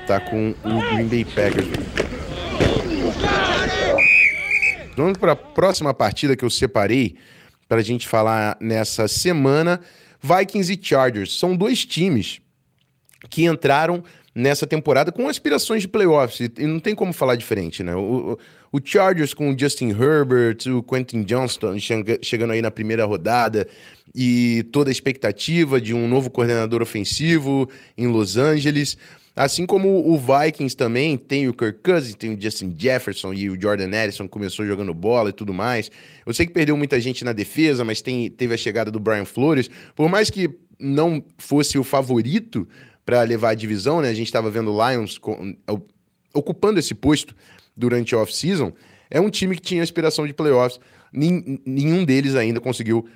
tá 0.06 0.20
com 0.20 0.54
o 0.66 0.94
Green 0.94 1.08
Bay 1.08 1.24
Packers. 1.24 1.68
Vamos 4.96 5.18
para 5.18 5.32
a 5.32 5.36
próxima 5.36 5.94
partida 5.94 6.36
que 6.36 6.44
eu 6.44 6.50
separei 6.50 7.16
para 7.68 7.80
a 7.80 7.84
gente 7.84 8.08
falar 8.08 8.58
nessa 8.60 9.08
semana. 9.08 9.80
Vikings 10.22 10.74
e 10.74 10.80
Chargers 10.82 11.38
são 11.40 11.56
dois 11.56 11.86
times 11.86 12.42
que 13.30 13.46
entraram 13.46 14.04
nessa 14.34 14.68
temporada 14.68 15.12
com 15.12 15.28
aspirações 15.28 15.82
de 15.82 15.88
playoffs 15.88 16.50
e 16.58 16.66
não 16.66 16.80
tem 16.80 16.96
como 16.96 17.14
falar 17.14 17.36
diferente, 17.36 17.84
né? 17.84 17.96
O, 17.96 18.38
o 18.72 18.80
Chargers 18.84 19.34
com 19.34 19.50
o 19.50 19.58
Justin 19.58 19.90
Herbert, 19.90 20.58
o 20.68 20.82
Quentin 20.82 21.24
Johnston 21.24 21.76
chegando 22.22 22.52
aí 22.52 22.62
na 22.62 22.72
primeira 22.72 23.06
rodada 23.06 23.68
e 24.16 24.64
toda 24.72 24.90
a 24.90 24.92
expectativa 24.92 25.80
de 25.80 25.94
um 25.94 26.08
novo 26.08 26.30
coordenador 26.30 26.82
ofensivo 26.82 27.70
em 27.98 28.08
Los 28.08 28.38
Angeles. 28.38 28.98
Assim 29.36 29.66
como 29.66 30.10
o 30.10 30.18
Vikings 30.18 30.76
também 30.76 31.18
tem 31.18 31.48
o 31.48 31.54
Kirk 31.54 31.80
Cousins, 31.82 32.16
tem 32.16 32.34
o 32.34 32.42
Justin 32.42 32.76
Jefferson 32.78 33.34
e 33.34 33.50
o 33.50 33.60
Jordan 33.60 33.90
Addison 33.96 34.28
começou 34.28 34.66
jogando 34.66 34.94
bola 34.94 35.30
e 35.30 35.34
tudo 35.34 35.54
mais. 35.54 35.90
Eu 36.26 36.34
sei 36.34 36.46
que 36.46 36.52
perdeu 36.52 36.76
muita 36.76 37.00
gente 37.00 37.24
na 37.24 37.32
defesa, 37.32 37.86
mas 37.86 38.02
tem, 38.02 38.30
teve 38.30 38.54
a 38.54 38.58
chegada 38.58 38.92
do 38.92 39.00
Brian 39.00 39.24
Flores. 39.24 39.70
Por 39.96 40.10
mais 40.10 40.30
que 40.30 40.50
não 40.78 41.24
fosse 41.38 41.78
o 41.78 41.84
favorito 41.84 42.68
para 43.06 43.22
levar 43.22 43.52
a 43.52 43.56
divisão, 43.56 44.02
né? 44.02 44.10
A 44.10 44.14
gente 44.14 44.28
estava 44.28 44.50
vendo 44.50 44.74
o 44.74 44.90
Lions 44.90 45.18
com, 45.18 45.56
ocupando 46.34 46.80
esse 46.80 46.94
posto 46.94 47.34
durante 47.76 48.14
a 48.14 48.20
off-season. 48.20 48.74
É 49.10 49.20
um 49.22 49.30
time 49.30 49.56
que 49.56 49.62
tinha 49.62 49.84
aspiração 49.84 50.28
de 50.28 50.34
playoffs. 50.34 50.80
Nenhum 51.14 52.04
deles 52.04 52.36
ainda 52.36 52.60
conseguiu 52.60 53.08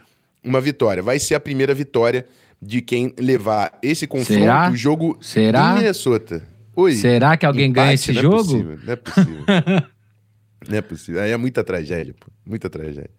uma 0.43 0.61
vitória. 0.61 1.03
Vai 1.03 1.19
ser 1.19 1.35
a 1.35 1.39
primeira 1.39 1.73
vitória 1.73 2.25
de 2.65 2.81
quem 2.81 3.13
levar 3.19 3.77
esse 3.81 4.07
confronto, 4.07 4.39
Será? 4.39 4.71
o 4.71 4.75
jogo 4.75 5.17
Será? 5.21 5.71
em 5.71 5.75
Minnesota. 5.75 6.43
Oi, 6.75 6.93
Será 6.93 7.37
que 7.37 7.45
alguém 7.45 7.69
empate, 7.69 7.85
ganha 7.85 7.93
esse 7.93 8.11
não 8.11 8.19
é 8.19 8.21
jogo? 8.21 8.37
É 8.37 8.43
possível, 8.43 8.79
não 8.83 8.93
é 8.93 8.95
possível. 8.95 9.45
não 10.69 10.77
é 10.77 10.81
possível. 10.81 11.21
Aí 11.21 11.31
é 11.31 11.37
muita 11.37 11.63
tragédia, 11.63 12.13
pô. 12.19 12.27
Muita 12.45 12.69
tragédia. 12.69 13.09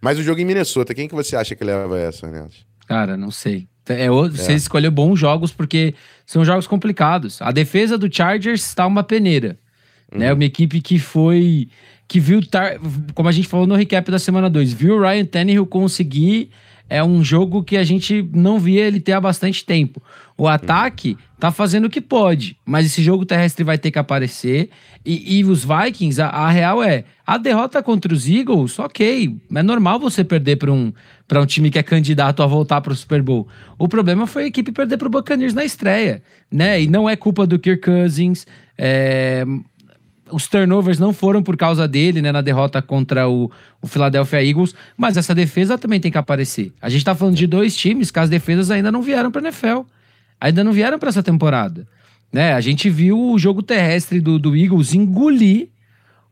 Mas 0.00 0.18
o 0.18 0.22
jogo 0.22 0.40
em 0.40 0.44
Minnesota, 0.44 0.94
quem 0.94 1.08
que 1.08 1.14
você 1.14 1.34
acha 1.34 1.56
que 1.56 1.64
leva 1.64 1.98
essa, 1.98 2.26
Renato? 2.26 2.54
Cara, 2.86 3.16
não 3.16 3.30
sei. 3.30 3.68
É, 3.88 4.08
você 4.08 4.52
é. 4.52 4.54
escolheu 4.54 4.90
bons 4.90 5.18
jogos 5.18 5.52
porque 5.52 5.94
são 6.26 6.44
jogos 6.44 6.66
complicados. 6.66 7.40
A 7.40 7.50
defesa 7.50 7.96
do 7.96 8.14
Chargers 8.14 8.64
está 8.64 8.86
uma 8.86 9.02
peneira. 9.02 9.48
Né? 9.48 9.56
Uhum. 10.12 10.18
Né? 10.18 10.32
Uma 10.32 10.44
equipe 10.44 10.80
que 10.80 10.98
foi. 10.98 11.68
que 12.06 12.20
viu, 12.20 12.46
tar, 12.46 12.78
como 13.14 13.28
a 13.28 13.32
gente 13.32 13.48
falou 13.48 13.66
no 13.66 13.74
recap 13.74 14.10
da 14.10 14.18
semana 14.18 14.48
2, 14.48 14.72
viu 14.72 14.96
o 14.96 15.00
Ryan 15.00 15.24
Tannehill 15.24 15.66
conseguir. 15.66 16.50
É 16.88 17.04
um 17.04 17.22
jogo 17.22 17.62
que 17.62 17.76
a 17.76 17.84
gente 17.84 18.28
não 18.32 18.58
via 18.58 18.86
ele 18.86 19.00
ter 19.00 19.12
há 19.12 19.20
bastante 19.20 19.64
tempo. 19.64 20.02
O 20.36 20.46
ataque 20.46 21.16
tá 21.38 21.50
fazendo 21.50 21.86
o 21.86 21.90
que 21.90 22.00
pode, 22.00 22.56
mas 22.64 22.86
esse 22.86 23.02
jogo 23.02 23.26
terrestre 23.26 23.64
vai 23.64 23.76
ter 23.76 23.90
que 23.90 23.98
aparecer. 23.98 24.70
E, 25.04 25.38
e 25.38 25.44
os 25.44 25.64
Vikings, 25.64 26.20
a, 26.20 26.28
a, 26.28 26.50
real 26.50 26.82
é, 26.82 27.04
a 27.26 27.36
derrota 27.36 27.82
contra 27.82 28.12
os 28.12 28.28
Eagles, 28.28 28.78
ok, 28.78 29.36
é 29.54 29.62
normal 29.62 29.98
você 29.98 30.22
perder 30.24 30.56
para 30.56 30.72
um, 30.72 30.92
um 31.32 31.46
time 31.46 31.70
que 31.70 31.78
é 31.78 31.82
candidato 31.82 32.42
a 32.42 32.46
voltar 32.46 32.80
para 32.80 32.92
o 32.92 32.96
Super 32.96 33.22
Bowl. 33.22 33.48
O 33.78 33.88
problema 33.88 34.26
foi 34.26 34.44
a 34.44 34.46
equipe 34.46 34.72
perder 34.72 34.96
para 34.96 35.08
o 35.08 35.10
Buccaneers 35.10 35.54
na 35.54 35.64
estreia, 35.64 36.22
né? 36.50 36.80
E 36.82 36.86
não 36.86 37.08
é 37.08 37.16
culpa 37.16 37.46
do 37.46 37.58
Kirk 37.58 37.82
Cousins. 37.82 38.46
É, 38.76 39.44
os 40.30 40.46
turnovers 40.46 40.98
não 40.98 41.12
foram 41.12 41.42
por 41.42 41.56
causa 41.56 41.86
dele, 41.86 42.22
né, 42.22 42.32
na 42.32 42.40
derrota 42.40 42.80
contra 42.80 43.28
o, 43.28 43.50
o 43.80 43.86
Philadelphia 43.86 44.44
Eagles, 44.44 44.74
mas 44.96 45.16
essa 45.16 45.34
defesa 45.34 45.78
também 45.78 46.00
tem 46.00 46.10
que 46.10 46.18
aparecer. 46.18 46.72
A 46.80 46.88
gente 46.88 47.04
tá 47.04 47.14
falando 47.14 47.36
de 47.36 47.46
dois 47.46 47.76
times 47.76 48.10
que 48.10 48.18
as 48.18 48.30
defesas 48.30 48.70
ainda 48.70 48.90
não 48.92 49.02
vieram 49.02 49.30
para 49.30 49.42
NFL 49.42 49.82
ainda 50.40 50.62
não 50.62 50.72
vieram 50.72 50.98
para 50.98 51.08
essa 51.08 51.22
temporada. 51.22 51.86
Né? 52.32 52.52
A 52.52 52.60
gente 52.60 52.88
viu 52.90 53.18
o 53.18 53.38
jogo 53.38 53.62
terrestre 53.62 54.20
do, 54.20 54.38
do 54.38 54.56
Eagles 54.56 54.94
engolir 54.94 55.68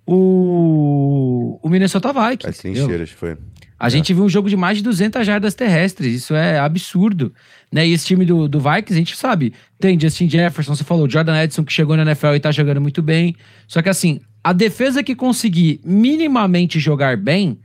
o, 0.07 1.59
o 1.62 1.69
Minnesota 1.69 2.12
Vikings. 2.12 2.49
Assim, 2.49 2.75
cheiras, 2.75 3.11
foi. 3.11 3.37
A 3.78 3.88
é. 3.88 3.90
gente 3.90 4.12
viu 4.14 4.25
um 4.25 4.28
jogo 4.28 4.49
de 4.49 4.56
mais 4.56 4.78
de 4.78 4.85
200 4.85 5.26
jardas 5.26 5.54
terrestres, 5.54 6.14
isso 6.14 6.35
é 6.35 6.59
absurdo. 6.59 7.33
Né? 7.71 7.87
E 7.87 7.92
esse 7.92 8.06
time 8.06 8.25
do, 8.25 8.49
do 8.49 8.59
Vikings, 8.59 8.95
a 8.95 8.97
gente 8.97 9.16
sabe, 9.16 9.52
tem 9.78 9.99
Justin 9.99 10.28
Jefferson, 10.28 10.75
você 10.75 10.85
falou, 10.85 11.09
Jordan 11.09 11.42
Edson 11.42 11.64
que 11.64 11.73
chegou 11.73 11.97
na 11.97 12.02
NFL 12.02 12.35
e 12.35 12.40
tá 12.40 12.50
jogando 12.50 12.80
muito 12.80 13.02
bem. 13.02 13.37
Só 13.66 13.83
que 13.83 13.88
assim, 13.88 14.21
a 14.42 14.52
defesa 14.52 15.02
que 15.02 15.14
conseguir 15.14 15.80
minimamente 15.85 16.78
jogar 16.78 17.16
bem, 17.16 17.59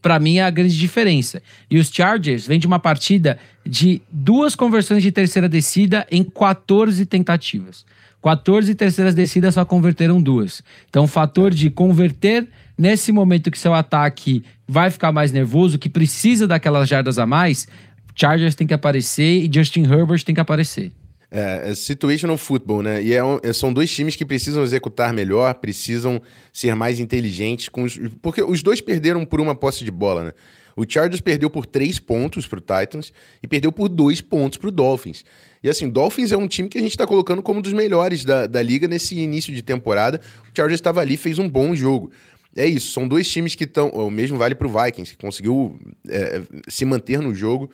para 0.00 0.18
mim 0.18 0.38
é 0.38 0.42
a 0.42 0.50
grande 0.50 0.76
diferença. 0.78 1.42
E 1.70 1.78
os 1.78 1.90
Chargers 1.90 2.46
vêm 2.46 2.58
de 2.58 2.66
uma 2.66 2.78
partida 2.78 3.38
de 3.66 4.00
duas 4.10 4.54
conversões 4.54 5.02
de 5.02 5.12
terceira 5.12 5.48
descida 5.48 6.06
em 6.10 6.22
14 6.22 7.04
tentativas. 7.06 7.84
14 8.22 8.74
terceiras 8.74 9.14
descidas 9.14 9.54
só 9.54 9.64
converteram 9.64 10.20
duas. 10.20 10.62
Então, 10.88 11.04
o 11.04 11.08
fator 11.08 11.52
de 11.52 11.70
converter 11.70 12.46
nesse 12.80 13.12
momento 13.12 13.50
que 13.50 13.58
seu 13.58 13.74
ataque 13.74 14.42
vai 14.66 14.90
ficar 14.90 15.12
mais 15.12 15.30
nervoso, 15.30 15.78
que 15.78 15.90
precisa 15.90 16.48
daquelas 16.48 16.88
jardas 16.88 17.18
a 17.18 17.26
mais, 17.26 17.68
Chargers 18.14 18.54
tem 18.54 18.66
que 18.66 18.72
aparecer 18.72 19.44
e 19.44 19.50
Justin 19.52 19.82
Herbert 19.82 20.24
tem 20.24 20.34
que 20.34 20.40
aparecer. 20.40 20.90
É, 21.30 21.70
é 21.70 21.74
situational 21.74 22.38
football, 22.38 22.82
né? 22.82 23.02
E 23.02 23.12
é 23.12 23.22
um, 23.22 23.38
é, 23.42 23.52
são 23.52 23.72
dois 23.72 23.92
times 23.94 24.16
que 24.16 24.24
precisam 24.24 24.62
executar 24.62 25.12
melhor, 25.12 25.54
precisam 25.54 26.20
ser 26.52 26.74
mais 26.74 26.98
inteligentes, 26.98 27.68
com 27.68 27.82
os, 27.82 28.00
porque 28.22 28.42
os 28.42 28.62
dois 28.62 28.80
perderam 28.80 29.24
por 29.26 29.40
uma 29.40 29.54
posse 29.54 29.84
de 29.84 29.90
bola, 29.90 30.24
né? 30.24 30.32
O 30.74 30.84
Chargers 30.88 31.20
perdeu 31.20 31.50
por 31.50 31.66
três 31.66 31.98
pontos 31.98 32.46
para 32.46 32.58
o 32.58 32.62
Titans 32.62 33.12
e 33.42 33.46
perdeu 33.46 33.70
por 33.70 33.88
dois 33.88 34.22
pontos 34.22 34.56
para 34.56 34.68
o 34.68 34.72
Dolphins. 34.72 35.24
E 35.62 35.68
assim, 35.68 35.90
Dolphins 35.90 36.32
é 36.32 36.36
um 36.38 36.48
time 36.48 36.70
que 36.70 36.78
a 36.78 36.80
gente 36.80 36.92
está 36.92 37.06
colocando 37.06 37.42
como 37.42 37.58
um 37.58 37.62
dos 37.62 37.74
melhores 37.74 38.24
da, 38.24 38.46
da 38.46 38.62
liga 38.62 38.88
nesse 38.88 39.18
início 39.18 39.54
de 39.54 39.60
temporada. 39.60 40.20
O 40.44 40.56
Chargers 40.56 40.78
estava 40.78 41.00
ali, 41.00 41.18
fez 41.18 41.38
um 41.38 41.48
bom 41.48 41.74
jogo. 41.74 42.10
É 42.56 42.66
isso, 42.66 42.92
são 42.92 43.06
dois 43.06 43.30
times 43.30 43.54
que 43.54 43.64
estão. 43.64 43.88
O 43.90 44.10
mesmo 44.10 44.36
vale 44.36 44.54
para 44.54 44.66
o 44.66 44.70
Vikings, 44.70 45.16
que 45.16 45.24
conseguiu 45.24 45.78
é, 46.08 46.42
se 46.68 46.84
manter 46.84 47.20
no 47.20 47.34
jogo 47.34 47.70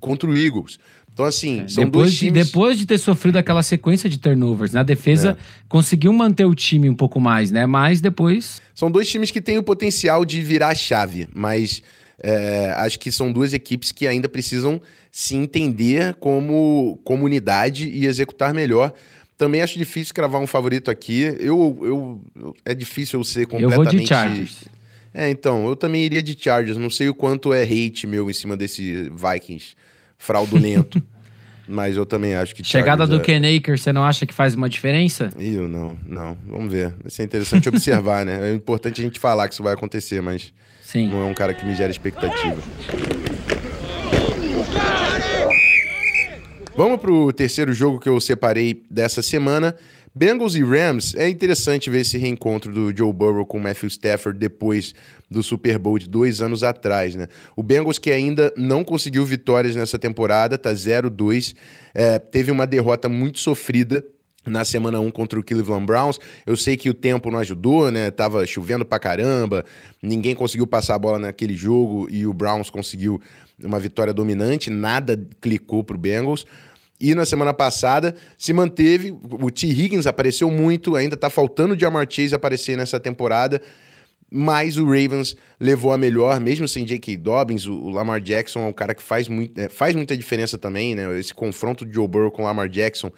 contra 0.00 0.28
o 0.28 0.36
Eagles. 0.36 0.78
Então, 1.12 1.24
assim, 1.24 1.60
é, 1.60 1.68
são 1.68 1.84
depois 1.84 2.06
dois 2.06 2.18
times... 2.18 2.32
De, 2.34 2.44
depois 2.44 2.78
de 2.78 2.86
ter 2.86 2.98
sofrido 2.98 3.36
aquela 3.36 3.62
sequência 3.62 4.10
de 4.10 4.18
turnovers, 4.18 4.72
né? 4.72 4.80
A 4.80 4.82
defesa 4.82 5.38
é. 5.38 5.64
conseguiu 5.68 6.12
manter 6.12 6.44
o 6.44 6.54
time 6.56 6.90
um 6.90 6.94
pouco 6.94 7.20
mais, 7.20 7.52
né? 7.52 7.66
Mas 7.66 8.00
depois... 8.00 8.60
São 8.74 8.90
dois 8.90 9.08
times 9.08 9.30
que 9.30 9.40
têm 9.40 9.56
o 9.56 9.62
potencial 9.62 10.24
de 10.24 10.42
virar 10.42 10.70
a 10.70 10.74
chave, 10.74 11.28
mas 11.32 11.82
é, 12.20 12.74
acho 12.78 12.98
que 12.98 13.12
são 13.12 13.30
duas 13.30 13.52
equipes 13.52 13.92
que 13.92 14.08
ainda 14.08 14.28
precisam 14.28 14.82
se 15.12 15.36
entender 15.36 16.14
como 16.14 16.98
comunidade 17.04 17.88
e 17.88 18.06
executar 18.06 18.52
melhor. 18.52 18.92
Também 19.36 19.62
acho 19.62 19.78
difícil 19.78 20.14
cravar 20.14 20.40
um 20.40 20.46
favorito 20.46 20.90
aqui. 20.90 21.22
Eu, 21.40 21.78
eu, 21.82 22.54
é 22.64 22.74
difícil 22.74 23.20
eu 23.20 23.24
ser 23.24 23.46
completamente... 23.46 23.86
Eu 23.86 23.92
vou 23.92 24.00
de 24.00 24.06
Chargers. 24.06 24.64
É, 25.12 25.30
então, 25.30 25.66
eu 25.66 25.76
também 25.76 26.04
iria 26.04 26.22
de 26.22 26.36
Chargers. 26.38 26.76
Não 26.76 26.90
sei 26.90 27.08
o 27.08 27.14
quanto 27.14 27.52
é 27.52 27.62
hate 27.62 28.06
meu 28.06 28.30
em 28.30 28.32
cima 28.32 28.56
desse 28.56 29.10
Vikings 29.10 29.74
fraudulento. 30.18 31.02
mas 31.66 31.96
eu 31.96 32.04
também 32.04 32.34
acho 32.34 32.54
que. 32.54 32.62
Chegada 32.62 33.06
do 33.06 33.16
é... 33.16 33.20
Ken 33.20 33.40
você 33.76 33.92
não 33.92 34.04
acha 34.04 34.26
que 34.26 34.34
faz 34.34 34.54
uma 34.54 34.68
diferença? 34.68 35.30
Eu 35.38 35.68
não, 35.68 35.96
não. 36.06 36.36
Vamos 36.46 36.72
ver. 36.72 36.94
Vai 37.02 37.10
ser 37.10 37.24
interessante 37.24 37.68
observar, 37.68 38.24
né? 38.24 38.50
É 38.50 38.54
importante 38.54 39.00
a 39.00 39.04
gente 39.04 39.18
falar 39.18 39.48
que 39.48 39.54
isso 39.54 39.62
vai 39.62 39.74
acontecer, 39.74 40.20
mas 40.20 40.52
Sim. 40.82 41.08
não 41.08 41.22
é 41.22 41.24
um 41.24 41.34
cara 41.34 41.54
que 41.54 41.64
me 41.64 41.74
gera 41.74 41.90
expectativa. 41.90 42.62
Vamos 46.76 47.00
pro 47.00 47.32
terceiro 47.32 47.72
jogo 47.72 48.00
que 48.00 48.08
eu 48.08 48.20
separei 48.20 48.82
dessa 48.90 49.22
semana. 49.22 49.76
Bengals 50.12 50.56
e 50.56 50.62
Rams, 50.62 51.14
é 51.14 51.28
interessante 51.28 51.88
ver 51.88 52.00
esse 52.00 52.18
reencontro 52.18 52.72
do 52.72 52.96
Joe 52.96 53.12
Burrow 53.12 53.46
com 53.46 53.58
o 53.58 53.60
Matthew 53.60 53.88
Stafford 53.88 54.36
depois 54.36 54.92
do 55.30 55.40
Super 55.40 55.78
Bowl 55.78 56.00
de 56.00 56.08
dois 56.08 56.40
anos 56.40 56.64
atrás, 56.64 57.14
né? 57.14 57.28
O 57.54 57.62
Bengals 57.62 57.98
que 57.98 58.10
ainda 58.10 58.52
não 58.56 58.82
conseguiu 58.82 59.24
vitórias 59.24 59.76
nessa 59.76 60.00
temporada, 60.00 60.58
tá 60.58 60.72
0-2, 60.72 61.54
é, 61.94 62.18
teve 62.18 62.50
uma 62.50 62.66
derrota 62.66 63.08
muito 63.08 63.38
sofrida 63.38 64.04
na 64.44 64.64
semana 64.64 65.00
1 65.00 65.12
contra 65.12 65.38
o 65.38 65.44
Cleveland 65.44 65.86
Browns. 65.86 66.18
Eu 66.44 66.56
sei 66.56 66.76
que 66.76 66.90
o 66.90 66.94
tempo 66.94 67.30
não 67.30 67.38
ajudou, 67.38 67.90
né? 67.90 68.10
Tava 68.10 68.44
chovendo 68.46 68.84
pra 68.84 68.98
caramba, 68.98 69.64
ninguém 70.02 70.34
conseguiu 70.34 70.66
passar 70.66 70.96
a 70.96 70.98
bola 70.98 71.20
naquele 71.20 71.54
jogo 71.54 72.08
e 72.10 72.26
o 72.26 72.32
Browns 72.32 72.68
conseguiu 72.68 73.20
uma 73.64 73.80
vitória 73.80 74.12
dominante, 74.12 74.70
nada 74.70 75.20
clicou 75.40 75.82
pro 75.82 75.98
Bengals. 75.98 76.46
E 77.00 77.14
na 77.14 77.26
semana 77.26 77.52
passada 77.52 78.14
se 78.38 78.52
manteve, 78.52 79.10
o 79.10 79.50
T. 79.50 79.66
Higgins 79.66 80.06
apareceu 80.06 80.50
muito, 80.50 80.94
ainda 80.94 81.16
tá 81.16 81.28
faltando 81.28 81.74
o 81.74 81.78
Jamar 81.78 82.06
Chase 82.08 82.34
aparecer 82.34 82.76
nessa 82.76 83.00
temporada, 83.00 83.60
mas 84.30 84.76
o 84.76 84.84
Ravens 84.84 85.36
levou 85.60 85.92
a 85.92 85.98
melhor, 85.98 86.40
mesmo 86.40 86.66
sem 86.66 86.84
J.K. 86.84 87.16
Dobbins, 87.16 87.66
o 87.66 87.88
Lamar 87.90 88.20
Jackson 88.20 88.60
é 88.60 88.66
um 88.66 88.72
cara 88.72 88.94
que 88.94 89.02
faz, 89.02 89.28
muito, 89.28 89.58
é, 89.60 89.68
faz 89.68 89.94
muita 89.94 90.16
diferença 90.16 90.56
também, 90.56 90.94
né? 90.94 91.18
Esse 91.18 91.32
confronto 91.34 91.84
de 91.84 91.94
Joe 91.94 92.08
Burrow 92.08 92.30
com 92.30 92.42
o 92.42 92.44
Lamar 92.44 92.68
Jackson 92.68 93.12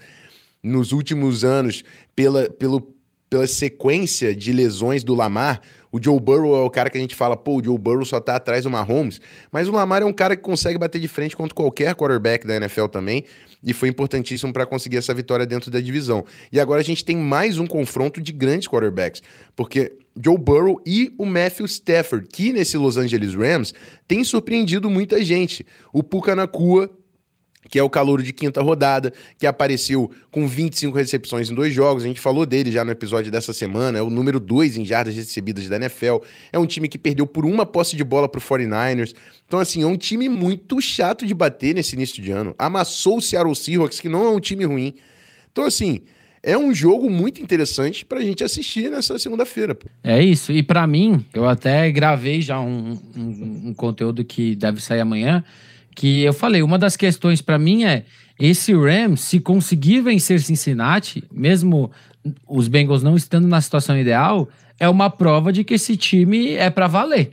nos 0.63 0.93
últimos 0.93 1.45
anos, 1.45 1.85
pela, 2.15 2.51
pelo, 2.51 2.95
pela 3.31 3.47
sequência 3.47 4.35
de 4.35 4.53
lesões 4.53 5.05
do 5.05 5.15
Lamar, 5.15 5.61
o 5.97 6.03
Joe 6.03 6.21
Burrow 6.21 6.55
é 6.57 6.61
o 6.61 6.69
cara 6.69 6.91
que 6.91 6.99
a 6.99 7.01
gente 7.01 7.15
fala, 7.15 7.37
pô, 7.37 7.59
o 7.59 7.65
Joe 7.65 7.79
Burrow 7.79 8.05
só 8.05 8.21
tá 8.21 8.37
atrás 8.37 8.65
do 8.65 8.71
Mahomes, 8.71 9.19
mas 9.51 9.67
o 9.67 9.73
Lamar 9.73 10.03
é 10.03 10.05
um 10.05 10.13
cara 10.13 10.37
que 10.37 10.43
consegue 10.43 10.79
bater 10.79 11.01
de 11.01 11.09
frente 11.09 11.35
contra 11.35 11.55
qualquer 11.55 11.95
quarterback 11.95 12.47
da 12.47 12.57
NFL 12.57 12.87
também 12.87 13.25
e 13.65 13.73
foi 13.73 13.89
importantíssimo 13.89 14.53
para 14.53 14.67
conseguir 14.67 14.99
essa 14.99 15.15
vitória 15.15 15.47
dentro 15.47 15.71
da 15.71 15.81
divisão. 15.81 16.25
E 16.53 16.61
agora 16.61 16.83
a 16.83 16.85
gente 16.85 17.03
tem 17.03 17.17
mais 17.17 17.59
um 17.59 17.67
confronto 17.67 18.21
de 18.21 18.31
grandes 18.31 18.69
quarterbacks, 18.69 19.23
porque 19.57 19.97
Joe 20.23 20.37
Burrow 20.37 20.81
e 20.85 21.15
o 21.19 21.25
Matthew 21.25 21.67
Stafford, 21.67 22.29
que 22.31 22.53
nesse 22.53 22.77
Los 22.77 22.99
Angeles 22.99 23.35
Rams 23.35 23.73
tem 24.07 24.23
surpreendido 24.23 24.91
muita 24.91 25.25
gente. 25.25 25.65
O 25.93 26.03
Puka 26.03 26.37
Nakua 26.37 26.91
que 27.69 27.79
é 27.79 27.83
o 27.83 27.91
calouro 27.91 28.23
de 28.23 28.33
quinta 28.33 28.63
rodada, 28.63 29.13
que 29.39 29.47
apareceu 29.47 30.11
com 30.31 30.47
25 30.47 30.97
recepções 30.97 31.51
em 31.51 31.55
dois 31.55 31.73
jogos. 31.73 32.05
A 32.05 32.07
gente 32.07 32.21
falou 32.21 32.47
dele 32.47 32.71
já 32.71 32.85
no 32.85 32.91
episódio 32.91 33.31
dessa 33.31 33.53
semana. 33.53 33.99
É 33.99 34.03
o 34.03 34.11
número 34.11 34.39
2 34.39 34.77
em 34.77 34.85
jardas 34.85 35.15
recebidas 35.15 35.69
da 35.69 35.77
NFL. 35.77 36.19
É 36.53 36.59
um 36.59 36.67
time 36.67 36.89
que 36.89 36.99
perdeu 36.99 37.27
por 37.27 37.45
uma 37.45 37.67
posse 37.67 37.97
de 37.97 38.05
bola 38.05 38.29
para 38.29 38.39
o 38.39 38.43
49ers. 38.43 39.15
Então, 39.47 39.61
assim, 39.61 39.83
é 39.83 39.87
um 39.87 39.97
time 39.97 40.29
muito 40.29 40.81
chato 40.81 41.27
de 41.27 41.35
bater 41.35 41.75
nesse 41.75 41.95
início 41.95 42.23
de 42.23 42.31
ano. 42.31 42.55
Amassou 42.59 43.19
o 43.19 43.23
Seattle 43.23 43.55
Seahawks, 43.55 44.01
que 44.01 44.09
não 44.09 44.25
é 44.25 44.31
um 44.31 44.41
time 44.41 44.65
ruim. 44.65 44.95
Então, 45.53 45.65
assim, 45.65 46.03
é 46.43 46.57
um 46.57 46.73
jogo 46.73 47.11
muito 47.11 47.43
interessante 47.43 48.05
para 48.05 48.21
a 48.21 48.23
gente 48.23 48.45
assistir 48.45 48.91
nessa 48.91 49.19
segunda-feira. 49.19 49.77
É 50.05 50.23
isso. 50.23 50.53
E 50.53 50.63
para 50.63 50.87
mim, 50.87 51.25
eu 51.35 51.49
até 51.49 51.91
gravei 51.91 52.41
já 52.41 52.61
um, 52.61 52.99
um, 53.17 53.69
um 53.69 53.75
conteúdo 53.75 54.25
que 54.25 54.55
deve 54.55 54.81
sair 54.81 55.01
amanhã 55.01 55.45
que 55.97 56.23
eu 56.23 56.35
falei, 56.35 56.63
uma 56.63 56.79
das 56.79 56.95
questões 56.95 57.41
para 57.41 57.59
mim 57.59 57.85
é 57.85 58.05
esse 58.39 58.75
Rams, 58.75 59.23
se 59.23 59.41
conseguir 59.41 60.03
vencer 60.03 60.41
Cincinnati, 60.41 61.25
mesmo 61.33 61.91
os 62.47 62.69
Bengals 62.69 63.03
não 63.03 63.17
estando 63.17 63.49
na 63.49 63.61
situação 63.63 63.99
ideal, 63.99 64.49
é 64.79 64.89
uma 64.89 65.09
prova 65.09 65.51
de 65.51 65.65
que 65.65 65.75
esse 65.75 65.97
time 65.97 66.53
é 66.53 66.69
para 66.69 66.87
valer. 66.87 67.33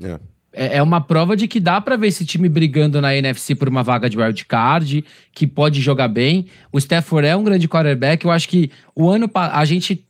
É. 0.00 0.18
é. 0.52 0.76
É 0.76 0.82
uma 0.82 1.00
prova 1.00 1.36
de 1.36 1.48
que 1.48 1.58
dá 1.58 1.80
para 1.80 1.96
ver 1.96 2.06
esse 2.06 2.24
time 2.24 2.48
brigando 2.48 3.00
na 3.00 3.14
NFC 3.14 3.56
por 3.56 3.68
uma 3.68 3.82
vaga 3.82 4.08
de 4.08 4.16
wild 4.16 4.44
card, 4.44 5.04
que 5.32 5.46
pode 5.46 5.80
jogar 5.80 6.06
bem. 6.06 6.46
O 6.72 6.78
Stafford 6.78 7.26
é 7.26 7.36
um 7.36 7.42
grande 7.42 7.68
quarterback. 7.68 8.24
Eu 8.24 8.30
acho 8.30 8.48
que 8.48 8.70
o 8.94 9.10
ano 9.10 9.28
a 9.34 9.64
gente 9.64 10.06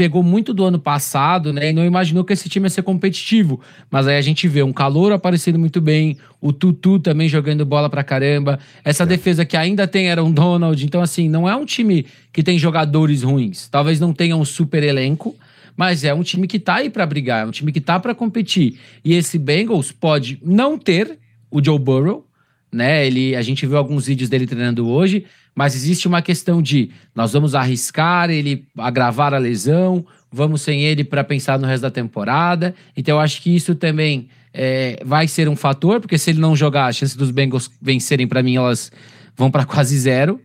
pegou 0.00 0.22
muito 0.22 0.54
do 0.54 0.64
ano 0.64 0.78
passado, 0.78 1.52
né? 1.52 1.68
E 1.68 1.72
não 1.74 1.84
imaginou 1.84 2.24
que 2.24 2.32
esse 2.32 2.48
time 2.48 2.64
ia 2.64 2.70
ser 2.70 2.82
competitivo. 2.82 3.60
Mas 3.90 4.06
aí 4.06 4.16
a 4.16 4.22
gente 4.22 4.48
vê 4.48 4.62
um 4.62 4.72
calor 4.72 5.12
aparecendo 5.12 5.58
muito 5.58 5.78
bem, 5.78 6.16
o 6.40 6.54
Tutu 6.54 6.98
também 6.98 7.28
jogando 7.28 7.66
bola 7.66 7.90
pra 7.90 8.02
caramba. 8.02 8.58
Essa 8.82 9.02
é. 9.02 9.06
defesa 9.06 9.44
que 9.44 9.58
ainda 9.58 9.86
tem 9.86 10.08
era 10.08 10.24
um 10.24 10.32
Donald. 10.32 10.82
Então, 10.82 11.02
assim, 11.02 11.28
não 11.28 11.46
é 11.46 11.54
um 11.54 11.66
time 11.66 12.06
que 12.32 12.42
tem 12.42 12.58
jogadores 12.58 13.24
ruins. 13.24 13.68
Talvez 13.68 14.00
não 14.00 14.14
tenha 14.14 14.34
um 14.34 14.44
super 14.46 14.82
elenco, 14.82 15.36
mas 15.76 16.02
é 16.02 16.14
um 16.14 16.22
time 16.22 16.46
que 16.46 16.58
tá 16.58 16.76
aí 16.76 16.88
para 16.88 17.04
brigar, 17.04 17.44
é 17.44 17.46
um 17.46 17.50
time 17.50 17.70
que 17.70 17.80
tá 17.82 18.00
para 18.00 18.14
competir. 18.14 18.78
E 19.04 19.12
esse 19.12 19.38
Bengals 19.38 19.92
pode 19.92 20.38
não 20.42 20.78
ter 20.78 21.18
o 21.50 21.62
Joe 21.62 21.78
Burrow, 21.78 22.26
né? 22.72 23.06
Ele, 23.06 23.36
a 23.36 23.42
gente 23.42 23.66
viu 23.66 23.76
alguns 23.76 24.06
vídeos 24.06 24.30
dele 24.30 24.46
treinando 24.46 24.88
hoje, 24.88 25.26
mas 25.54 25.74
existe 25.74 26.06
uma 26.08 26.22
questão 26.22 26.62
de 26.62 26.90
nós 27.14 27.32
vamos 27.32 27.54
arriscar 27.54 28.30
ele 28.30 28.66
agravar 28.78 29.34
a 29.34 29.38
lesão, 29.38 30.04
vamos 30.30 30.62
sem 30.62 30.82
ele 30.82 31.04
para 31.04 31.24
pensar 31.24 31.58
no 31.58 31.66
resto 31.66 31.82
da 31.82 31.90
temporada. 31.90 32.74
Então 32.96 33.16
eu 33.16 33.20
acho 33.20 33.42
que 33.42 33.54
isso 33.54 33.74
também 33.74 34.28
é, 34.52 35.02
vai 35.04 35.26
ser 35.28 35.48
um 35.48 35.56
fator, 35.56 36.00
porque 36.00 36.18
se 36.18 36.30
ele 36.30 36.40
não 36.40 36.54
jogar, 36.54 36.86
a 36.86 36.92
chance 36.92 37.16
dos 37.16 37.30
Bengals 37.30 37.70
vencerem 37.80 38.26
para 38.26 38.42
mim 38.42 38.56
elas 38.56 38.90
vão 39.36 39.50
para 39.50 39.64
quase 39.66 39.98
zero. 39.98 40.40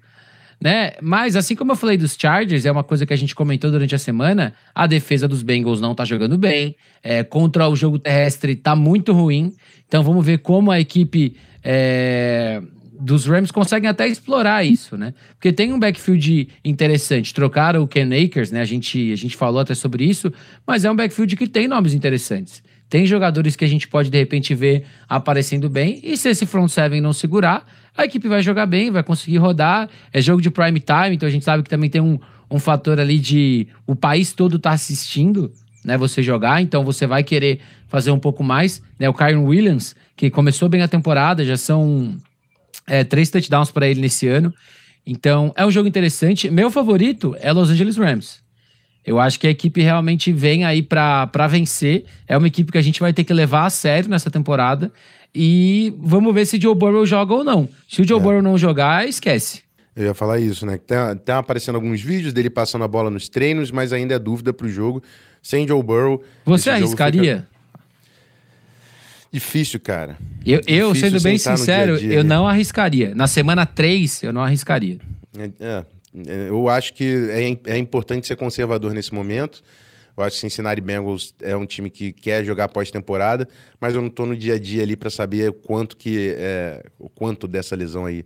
Né? 0.61 0.93
Mas 1.01 1.35
assim 1.35 1.55
como 1.55 1.73
eu 1.73 1.75
falei 1.75 1.97
dos 1.97 2.15
Chargers, 2.17 2.65
é 2.65 2.71
uma 2.71 2.83
coisa 2.83 3.05
que 3.05 3.13
a 3.13 3.17
gente 3.17 3.35
comentou 3.35 3.69
durante 3.69 3.93
a 3.93 3.99
semana, 3.99 4.53
a 4.73 4.87
defesa 4.87 5.27
dos 5.27 5.43
Bengals 5.43 5.81
não 5.81 5.93
tá 5.93 6.05
jogando 6.05 6.37
bem, 6.37 6.75
é, 7.03 7.23
contra 7.23 7.67
o 7.67 7.75
jogo 7.75 7.99
terrestre 7.99 8.55
tá 8.55 8.75
muito 8.75 9.11
ruim. 9.11 9.53
Então 9.87 10.01
vamos 10.01 10.25
ver 10.25 10.39
como 10.39 10.71
a 10.71 10.79
equipe 10.79 11.35
é, 11.63 12.61
dos 12.99 13.25
Rams 13.25 13.51
conseguem 13.51 13.89
até 13.89 14.07
explorar 14.07 14.63
isso, 14.63 14.97
né? 14.97 15.13
Porque 15.33 15.51
tem 15.51 15.73
um 15.73 15.79
backfield 15.79 16.49
interessante. 16.63 17.33
Trocaram 17.33 17.83
o 17.83 17.87
Ken 17.87 18.09
Akers, 18.13 18.51
né? 18.51 18.61
A 18.61 18.65
gente, 18.65 19.11
a 19.11 19.15
gente 19.15 19.35
falou 19.35 19.59
até 19.59 19.73
sobre 19.73 20.05
isso, 20.05 20.31
mas 20.65 20.85
é 20.85 20.91
um 20.91 20.95
backfield 20.95 21.35
que 21.35 21.47
tem 21.47 21.67
nomes 21.67 21.93
interessantes. 21.93 22.63
Tem 22.89 23.05
jogadores 23.05 23.55
que 23.55 23.65
a 23.65 23.67
gente 23.67 23.87
pode, 23.87 24.09
de 24.09 24.17
repente, 24.17 24.53
ver 24.53 24.85
aparecendo 25.09 25.69
bem. 25.69 25.99
E 26.03 26.15
se 26.15 26.29
esse 26.29 26.45
front 26.45 26.69
seven 26.69 27.01
não 27.01 27.13
segurar, 27.13 27.65
a 27.97 28.05
equipe 28.05 28.27
vai 28.27 28.41
jogar 28.41 28.65
bem, 28.65 28.91
vai 28.91 29.03
conseguir 29.03 29.37
rodar. 29.37 29.89
É 30.13 30.21
jogo 30.21 30.41
de 30.41 30.51
prime 30.51 30.79
time, 30.79 31.15
então 31.15 31.27
a 31.27 31.31
gente 31.31 31.45
sabe 31.45 31.63
que 31.63 31.69
também 31.69 31.89
tem 31.89 32.01
um, 32.01 32.19
um 32.49 32.59
fator 32.59 32.99
ali 32.99 33.17
de 33.17 33.67
o 33.87 33.95
país 33.95 34.33
todo 34.33 34.59
tá 34.59 34.71
assistindo, 34.71 35.51
né? 35.83 35.97
Você 35.97 36.21
jogar, 36.21 36.61
então 36.61 36.83
você 36.83 37.07
vai 37.07 37.23
querer 37.23 37.59
fazer 37.87 38.11
um 38.11 38.19
pouco 38.19 38.43
mais. 38.43 38.81
Né? 38.99 39.09
O 39.09 39.13
Kyron 39.13 39.45
Williams, 39.45 39.95
que 40.15 40.29
começou 40.29 40.69
bem 40.69 40.81
a 40.81 40.87
temporada, 40.87 41.43
já 41.43 41.57
são 41.57 42.15
é, 42.87 43.03
três 43.03 43.29
touchdowns 43.29 43.71
para 43.71 43.87
ele 43.87 44.01
nesse 44.01 44.27
ano. 44.27 44.53
Então, 45.05 45.53
é 45.55 45.65
um 45.65 45.71
jogo 45.71 45.87
interessante. 45.87 46.49
Meu 46.49 46.71
favorito 46.71 47.35
é 47.39 47.51
Los 47.51 47.69
Angeles 47.69 47.97
Rams. 47.97 48.43
Eu 49.05 49.19
acho 49.19 49.39
que 49.39 49.45
a 49.45 49.51
equipe 49.51 49.81
realmente 49.81 50.31
vem 50.31 50.65
aí 50.65 50.81
para 50.81 51.47
vencer. 51.47 52.05
É 52.27 52.35
uma 52.35 52.47
equipe 52.47 52.71
que 52.71 52.77
a 52.77 52.81
gente 52.81 52.99
vai 52.99 53.13
ter 53.13 53.23
que 53.23 53.33
levar 53.33 53.65
a 53.65 53.69
sério 53.69 54.09
nessa 54.09 54.31
temporada. 54.31 54.91
E 55.33 55.93
vamos 55.99 56.33
ver 56.33 56.45
se 56.45 56.59
Joe 56.59 56.73
Burrow 56.73 57.05
joga 57.05 57.33
ou 57.33 57.43
não. 57.43 57.69
Se 57.87 58.01
o 58.01 58.07
Joe 58.07 58.19
é. 58.19 58.23
Burrow 58.23 58.41
não 58.41 58.57
jogar, 58.57 59.07
esquece. 59.07 59.61
Eu 59.95 60.05
ia 60.05 60.13
falar 60.13 60.39
isso, 60.39 60.65
né? 60.65 60.77
Tá, 60.77 61.15
tá 61.15 61.37
aparecendo 61.37 61.75
alguns 61.75 62.01
vídeos 62.01 62.33
dele 62.33 62.49
passando 62.49 62.83
a 62.83 62.87
bola 62.87 63.11
nos 63.11 63.29
treinos, 63.29 63.69
mas 63.69 63.93
ainda 63.93 64.15
é 64.15 64.19
dúvida 64.19 64.51
pro 64.51 64.67
jogo. 64.67 65.03
Sem 65.41 65.67
Joe 65.67 65.83
Burrow. 65.83 66.23
Você 66.43 66.71
arriscaria? 66.71 67.37
Fica... 67.37 67.54
Difícil, 69.35 69.81
cara. 69.81 70.17
Eu, 70.45 70.61
eu 70.65 70.93
Difícil 70.93 71.09
sendo 71.09 71.21
bem 71.21 71.37
sincero, 71.37 71.97
dia 71.97 72.07
-dia, 72.07 72.17
eu 72.19 72.23
né? 72.23 72.29
não 72.29 72.47
arriscaria. 72.47 73.13
Na 73.13 73.27
semana 73.27 73.65
3, 73.65 74.23
eu 74.23 74.31
não 74.31 74.41
arriscaria. 74.41 74.97
É, 75.37 75.51
é, 75.59 75.85
é, 76.25 76.49
eu 76.49 76.69
acho 76.69 76.93
que 76.93 77.03
é, 77.03 77.73
é 77.73 77.77
importante 77.77 78.27
ser 78.27 78.37
conservador 78.37 78.93
nesse 78.93 79.13
momento. 79.13 79.61
Eu 80.15 80.23
acho 80.23 80.35
que 80.37 80.41
Cincinnati 80.41 80.79
Bengals 80.79 81.35
é 81.41 81.53
um 81.53 81.65
time 81.65 81.89
que 81.89 82.13
quer 82.13 82.45
jogar 82.45 82.69
pós-temporada, 82.69 83.45
mas 83.77 83.93
eu 83.93 83.99
não 83.99 84.07
estou 84.07 84.25
no 84.25 84.37
dia 84.37 84.53
a 84.53 84.57
dia 84.57 84.83
ali 84.83 84.95
para 84.95 85.09
saber 85.09 85.51
quanto 85.51 85.97
que 85.97 86.33
é, 86.37 86.85
o 86.97 87.09
quanto 87.09 87.45
dessa 87.45 87.75
lesão 87.75 88.05
aí 88.05 88.23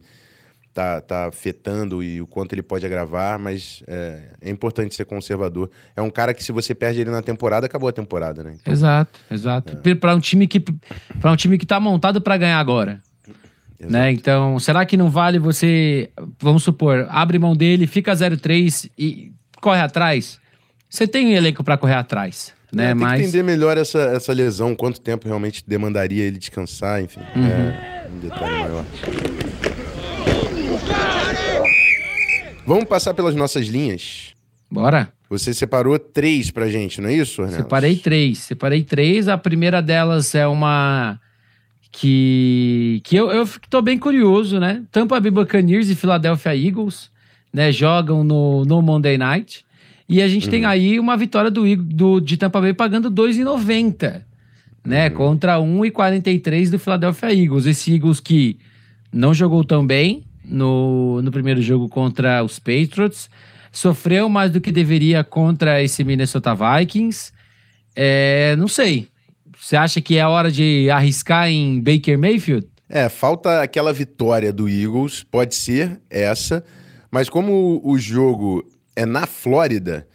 tá, 0.74 1.02
tá 1.02 1.28
afetando 1.28 2.04
e 2.04 2.22
o 2.22 2.28
quanto 2.28 2.54
ele 2.54 2.62
pode 2.62 2.86
agravar, 2.86 3.40
mas 3.40 3.84
é, 3.88 4.30
é, 4.42 4.50
importante 4.50 4.96
ser 4.96 5.06
conservador. 5.06 5.70
É 5.96 6.02
um 6.02 6.10
cara 6.10 6.34
que 6.34 6.44
se 6.44 6.52
você 6.52 6.74
perde 6.74 7.02
ele 7.02 7.10
na 7.10 7.22
temporada, 7.22 7.66
acabou 7.66 7.90
a 7.90 7.92
temporada, 7.92 8.44
né? 8.44 8.56
Então, 8.60 8.74
exato, 8.74 9.20
exato. 9.30 9.80
É. 9.84 9.96
Para 9.96 10.16
um 10.16 10.20
time 10.20 10.48
que 10.48 10.60
para 10.60 11.32
um 11.32 11.36
time 11.36 11.58
que 11.58 11.66
tá 11.66 11.80
montado 11.80 12.22
para 12.22 12.38
ganhar 12.38 12.60
agora. 12.60 13.02
Né? 13.80 14.12
Então, 14.12 14.60
será 14.60 14.86
que 14.86 14.98
não 14.98 15.10
vale 15.10 15.40
você, 15.40 16.10
vamos 16.38 16.64
supor, 16.64 17.08
abre 17.10 17.40
mão 17.40 17.56
dele, 17.56 17.88
fica 17.88 18.12
0-3 18.12 18.92
e 18.98 19.32
corre 19.62 19.80
atrás? 19.80 20.38
Você 20.90 21.08
tem 21.08 21.28
um 21.28 21.32
elenco 21.32 21.64
para 21.64 21.78
correr 21.78 21.94
atrás. 21.94 22.54
Né? 22.74 22.86
É, 22.86 22.88
tem 22.88 22.96
Mas... 22.96 23.22
que 23.22 23.28
entender 23.28 23.44
melhor 23.44 23.78
essa, 23.78 24.00
essa 24.00 24.34
lesão, 24.34 24.76
quanto 24.76 25.00
tempo 25.00 25.28
realmente 25.28 25.64
demandaria 25.66 26.24
ele 26.24 26.38
descansar, 26.38 27.02
enfim. 27.02 27.22
Uhum. 27.36 27.46
É 27.46 28.08
um 28.14 28.20
detalhe 28.20 28.60
maior. 28.60 28.86
Vamos 32.70 32.86
passar 32.86 33.16
pelas 33.16 33.34
nossas 33.34 33.66
linhas. 33.66 34.36
Bora. 34.70 35.12
Você 35.28 35.56
separou 35.56 35.98
três 35.98 36.52
pra 36.52 36.70
gente, 36.70 37.02
não 37.02 37.10
é 37.10 37.16
isso, 37.16 37.42
Renato? 37.42 37.64
Separei 37.64 37.96
três. 37.96 38.38
Separei 38.38 38.84
três. 38.84 39.28
A 39.28 39.40
primeira 39.40 39.82
delas 39.82 40.36
é 40.36 40.46
uma 40.46 41.20
que, 41.92 43.02
que 43.04 43.16
eu, 43.16 43.32
eu 43.32 43.50
tô 43.72 43.82
bem 43.82 43.98
curioso, 43.98 44.60
né? 44.60 44.84
Tampa 44.92 45.20
Bay 45.20 45.32
Buccaneers 45.32 45.90
e 45.90 45.96
Philadelphia 45.96 46.56
Eagles 46.56 47.10
né, 47.52 47.72
jogam 47.72 48.24
no, 48.24 48.64
no 48.66 48.84
Monday 48.84 49.18
Night. 49.18 49.66
E 50.08 50.22
a 50.22 50.28
gente 50.28 50.46
uhum. 50.46 50.52
tem 50.52 50.66
aí 50.66 51.00
uma 51.00 51.18
vitória 51.18 51.50
do, 51.50 51.76
do, 51.76 52.20
de 52.20 52.38
Tampa 52.38 52.62
Bay 52.62 52.76
pagando 52.76 53.10
2,90, 53.10 54.22
né? 54.86 55.08
Uhum. 55.08 55.16
Contra 55.16 55.58
1,43 55.58 56.70
do 56.70 56.78
Philadelphia 56.78 57.34
Eagles. 57.34 57.66
Esse 57.66 57.96
Eagles 57.96 58.20
que 58.20 58.60
não 59.12 59.34
jogou 59.34 59.64
tão 59.64 59.84
bem, 59.84 60.24
no, 60.50 61.22
no 61.22 61.32
primeiro 61.32 61.62
jogo 61.62 61.88
contra 61.88 62.44
os 62.44 62.60
Patriots. 62.60 63.30
Sofreu 63.72 64.28
mais 64.28 64.52
do 64.52 64.60
que 64.60 64.72
deveria 64.72 65.24
contra 65.24 65.82
esse 65.82 66.04
Minnesota 66.04 66.56
Vikings. 66.56 67.32
É, 67.96 68.56
não 68.56 68.68
sei. 68.68 69.08
Você 69.60 69.76
acha 69.76 70.02
que 70.02 70.18
é 70.18 70.26
hora 70.26 70.52
de 70.52 70.90
arriscar 70.90 71.50
em 71.50 71.80
Baker 71.82 72.18
Mayfield? 72.18 72.68
É, 72.88 73.08
falta 73.08 73.62
aquela 73.62 73.94
vitória 73.94 74.52
do 74.52 74.68
Eagles, 74.68 75.22
pode 75.22 75.54
ser 75.54 76.02
essa, 76.10 76.64
mas 77.12 77.30
como 77.30 77.80
o 77.84 78.00
jogo 78.00 78.68
é 78.96 79.06
na 79.06 79.28
Flórida, 79.28 80.08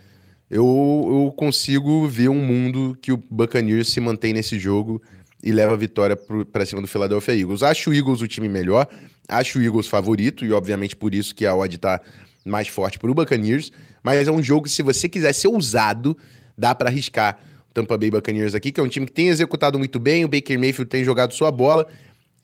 eu, 0.51 0.64
eu 0.64 1.33
consigo 1.37 2.09
ver 2.09 2.29
um 2.29 2.44
mundo 2.44 2.99
que 3.01 3.12
o 3.12 3.16
Buccaneers 3.16 3.90
se 3.90 4.01
mantém 4.01 4.33
nesse 4.33 4.59
jogo 4.59 5.01
e 5.42 5.53
leva 5.53 5.75
a 5.75 5.77
vitória 5.77 6.16
para 6.51 6.66
cima 6.66 6.81
do 6.81 6.88
Philadelphia 6.88 7.35
Eagles. 7.35 7.62
Acho 7.62 7.90
o 7.90 7.94
Eagles 7.94 8.20
o 8.23 8.29
time 8.29 8.49
melhor, 8.49 8.88
Acho 9.28 9.58
o 9.58 9.62
Eagles 9.62 9.87
favorito 9.87 10.44
e, 10.44 10.52
obviamente, 10.52 10.94
por 10.94 11.14
isso 11.14 11.34
que 11.34 11.46
a 11.46 11.54
odd 11.54 11.78
tá 11.78 12.00
mais 12.44 12.68
forte 12.68 12.98
para 12.98 13.10
o 13.10 13.14
Buccaneers. 13.14 13.72
Mas 14.02 14.28
é 14.28 14.30
um 14.30 14.42
jogo 14.42 14.64
que, 14.64 14.70
se 14.70 14.82
você 14.82 15.08
quiser 15.08 15.32
ser 15.32 15.48
ousado, 15.48 16.16
dá 16.56 16.74
para 16.74 16.90
arriscar 16.90 17.38
o 17.70 17.74
Tampa 17.74 17.96
Bay 17.96 18.10
Buccaneers 18.10 18.54
aqui, 18.54 18.70
que 18.70 18.80
é 18.80 18.82
um 18.82 18.88
time 18.88 19.06
que 19.06 19.12
tem 19.12 19.28
executado 19.28 19.78
muito 19.78 19.98
bem. 19.98 20.24
O 20.24 20.28
Baker 20.28 20.58
Mayfield 20.58 20.90
tem 20.90 21.04
jogado 21.04 21.32
sua 21.32 21.50
bola. 21.50 21.87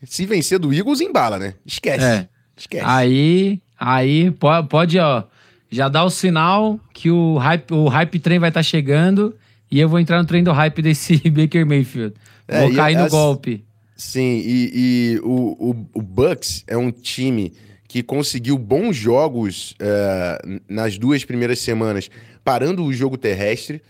Se 0.04 0.24
vencer 0.24 0.58
do 0.58 0.72
Eagles, 0.72 1.00
embala, 1.00 1.38
né? 1.38 1.54
Esquece. 1.66 2.04
É. 2.04 2.28
Esquece. 2.56 2.84
Aí, 2.86 3.60
aí 3.78 4.30
pode, 4.32 4.68
pode, 4.68 4.98
ó, 4.98 5.24
já 5.70 5.88
dá 5.88 6.04
o 6.04 6.10
sinal 6.10 6.80
que 6.92 7.10
o 7.10 7.36
hype, 7.38 7.72
o 7.72 7.88
hype 7.88 8.18
trem 8.18 8.38
vai 8.38 8.50
estar 8.50 8.60
tá 8.60 8.64
chegando 8.64 9.34
e 9.70 9.78
eu 9.78 9.88
vou 9.88 10.00
entrar 10.00 10.18
no 10.18 10.26
trem 10.26 10.42
do 10.42 10.52
hype 10.52 10.82
desse 10.82 11.16
Baker 11.30 11.64
Mayfield. 11.64 12.14
É, 12.48 12.62
vou 12.62 12.74
cair 12.74 12.96
no 12.96 13.04
as... 13.04 13.10
golpe. 13.10 13.64
Sim, 14.00 14.42
e, 14.42 14.70
e 14.72 15.20
o, 15.22 15.70
o, 15.72 15.86
o, 15.92 16.00
Bucks 16.00 16.64
é 16.66 16.74
um 16.74 16.90
time 16.90 17.52
que 17.86 18.02
conseguiu 18.02 18.56
bons 18.56 18.96
jogos 18.96 19.72
uh, 19.72 20.60
nas 20.66 20.96
duas 20.96 21.22
primeiras 21.22 21.58
semanas, 21.58 22.10
parando 22.42 22.82
o 22.82 22.90
jogo 22.94 23.18
terrestre, 23.18 23.82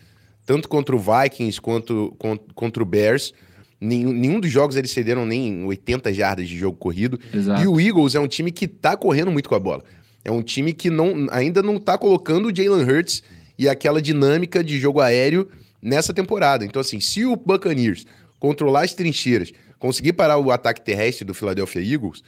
tanto 0.45 0.69
contra 0.69 0.97
o 0.97 0.99
Vikings 0.99 1.61
quanto 1.61 2.13
contra 2.57 2.83
o 2.83 2.87
Bears. 2.87 3.33
Nenhum, 3.81 4.13
nenhum 4.13 4.41
dos 4.41 4.51
jogos 4.51 4.75
eles 4.75 4.91
cederam 4.91 5.25
nem 5.25 5.65
80 5.65 6.13
jardas 6.13 6.49
de 6.49 6.59
jogo 6.59 6.77
corrido. 6.77 7.17
Exato. 7.33 7.63
E 7.63 7.69
o 7.69 7.81
Eagles 7.81 8.17
é 8.17 8.21
um 8.21 8.27
time 8.27 8.51
que 8.51 8.67
tá 8.67 8.97
correndo 8.97 9.31
muito 9.31 9.49
com 9.49 9.55
a 9.55 9.61
bola. 9.61 9.85
É 10.25 10.33
um 10.33 10.43
time 10.43 10.73
que 10.73 10.91
não, 10.91 11.29
ainda 11.31 11.63
não 11.63 11.79
tá 11.79 11.97
colocando 11.97 12.49
o 12.49 12.55
Jalen 12.55 12.83
Hurts 12.83 13.23
e 13.57 13.69
aquela 13.69 14.03
dinâmica 14.03 14.65
de 14.65 14.77
jogo 14.81 15.01
aéreo 15.01 15.49
nessa 15.81 16.13
temporada. 16.13 16.65
Então, 16.65 16.81
assim, 16.81 16.99
se 16.99 17.25
o 17.25 17.37
Buccaneers 17.37 18.05
controlar 18.41 18.83
as 18.83 18.93
trincheiras, 18.93 19.53
conseguir 19.81 20.13
parar 20.13 20.39
o 20.39 20.53
ataque 20.53 20.81
terrestre 20.81 21.25
do 21.25 21.35
Philadelphia 21.35 21.83
Eagles 21.83 22.23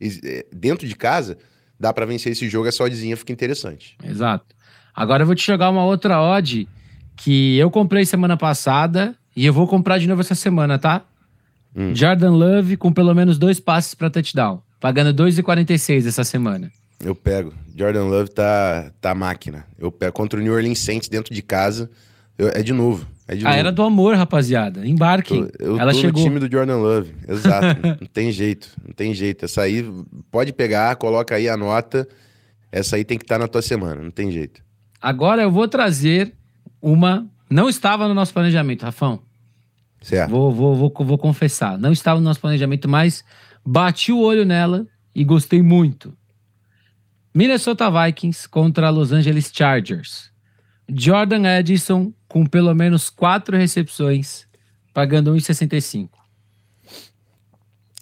é, 0.00 0.46
dentro 0.54 0.86
de 0.86 0.94
casa, 0.94 1.36
dá 1.80 1.92
para 1.92 2.06
vencer 2.06 2.30
esse 2.30 2.48
jogo, 2.48 2.68
essa 2.68 2.84
oddzinha 2.84 3.16
fica 3.16 3.32
interessante. 3.32 3.96
Exato. 4.04 4.54
Agora 4.94 5.22
eu 5.22 5.26
vou 5.26 5.34
te 5.34 5.44
jogar 5.44 5.70
uma 5.70 5.84
outra 5.84 6.20
odd 6.22 6.68
que 7.16 7.56
eu 7.58 7.68
comprei 7.70 8.04
semana 8.04 8.36
passada 8.36 9.16
e 9.34 9.44
eu 9.44 9.52
vou 9.52 9.66
comprar 9.66 9.98
de 9.98 10.06
novo 10.06 10.20
essa 10.20 10.34
semana, 10.36 10.78
tá? 10.78 11.02
Hum. 11.74 11.94
Jordan 11.94 12.30
Love 12.30 12.76
com 12.76 12.92
pelo 12.92 13.14
menos 13.14 13.38
dois 13.38 13.58
passes 13.60 13.94
para 13.94 14.10
touchdown, 14.10 14.62
pagando 14.80 15.12
2,46 15.24 16.06
essa 16.06 16.24
semana. 16.24 16.70
Eu 17.04 17.14
pego. 17.14 17.54
Jordan 17.76 18.04
Love 18.06 18.30
tá, 18.30 18.90
tá 19.00 19.14
máquina. 19.14 19.64
Eu 19.78 19.92
pego 19.92 20.12
contra 20.12 20.38
o 20.38 20.42
New 20.42 20.52
Orleans 20.52 20.80
Saints 20.80 21.08
dentro 21.08 21.32
de 21.34 21.42
casa. 21.42 21.90
eu- 22.36 22.48
é 22.48 22.62
de 22.62 22.72
novo. 22.72 23.06
É 23.28 23.34
A 23.34 23.36
novo. 23.36 23.48
era 23.48 23.70
do 23.70 23.82
amor, 23.82 24.16
rapaziada. 24.16 24.86
Embarquem. 24.86 25.46
Tô- 25.46 25.64
eu 25.64 25.78
Ela 25.78 25.92
tô 25.92 25.98
chegou. 25.98 26.22
no 26.22 26.28
time 26.28 26.40
do 26.40 26.50
Jordan 26.50 26.78
Love. 26.78 27.14
Exato. 27.28 27.80
não 28.00 28.06
tem 28.12 28.32
jeito. 28.32 28.68
Não 28.84 28.92
tem 28.94 29.12
jeito. 29.14 29.44
Essa 29.44 29.62
aí 29.62 29.84
pode 30.30 30.52
pegar, 30.52 30.96
coloca 30.96 31.34
aí 31.34 31.48
a 31.48 31.56
nota. 31.56 32.08
Essa 32.72 32.96
aí 32.96 33.04
tem 33.04 33.18
que 33.18 33.24
estar 33.24 33.38
na 33.38 33.46
tua 33.46 33.60
semana. 33.62 34.02
Não 34.02 34.10
tem 34.10 34.30
jeito. 34.30 34.62
Agora 35.00 35.42
eu 35.42 35.50
vou 35.50 35.68
trazer 35.68 36.32
uma. 36.80 37.26
Não 37.50 37.68
estava 37.68 38.08
no 38.08 38.14
nosso 38.14 38.32
planejamento, 38.32 38.82
Rafão. 38.82 39.20
Certo. 40.00 40.30
Vou, 40.30 40.52
vou, 40.52 40.74
vou, 40.74 40.92
vou 41.04 41.18
confessar. 41.18 41.76
Não 41.78 41.92
estava 41.92 42.18
no 42.20 42.24
nosso 42.24 42.40
planejamento, 42.40 42.88
mas 42.88 43.24
bati 43.64 44.10
o 44.12 44.20
olho 44.20 44.44
nela 44.46 44.86
e 45.14 45.22
gostei 45.24 45.60
muito. 45.62 46.14
Minnesota 47.34 47.90
Vikings 47.90 48.48
contra 48.48 48.90
Los 48.90 49.12
Angeles 49.12 49.50
Chargers. 49.54 50.30
Jordan 50.88 51.46
Edison 51.58 52.12
com 52.26 52.44
pelo 52.46 52.74
menos 52.74 53.10
quatro 53.10 53.56
recepções, 53.56 54.46
pagando 54.92 55.34
1,65. 55.34 56.08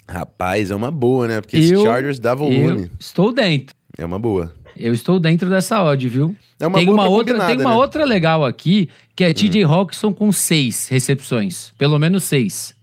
Rapaz, 0.08 0.70
é 0.70 0.74
uma 0.74 0.90
boa, 0.90 1.26
né? 1.26 1.40
Porque 1.40 1.56
esse 1.56 1.72
Eu- 1.72 1.82
Chargers 1.82 2.18
dá 2.18 2.34
volume. 2.34 2.90
Estou 2.98 3.32
dentro. 3.32 3.74
É 3.98 4.04
uma 4.04 4.18
boa. 4.18 4.54
Eu 4.76 4.92
estou 4.92 5.18
dentro 5.18 5.48
dessa 5.48 5.82
odd, 5.82 6.08
viu? 6.08 6.36
É 6.60 6.66
uma 6.66 6.78
tem 6.78 6.86
boa 6.86 6.98
uma 6.98 7.08
outra, 7.08 7.46
tem 7.46 7.56
uma 7.58 7.70
né? 7.70 7.76
Outra 7.76 8.04
legal 8.04 8.44
aqui, 8.44 8.88
que 9.14 9.24
é 9.24 9.32
TJ 9.32 9.64
Hawkinson 9.64 10.12
com 10.12 10.30
seis 10.30 10.86
recepções, 10.88 11.72
pelo 11.78 11.98
menos 11.98 12.24
seis. 12.24 12.74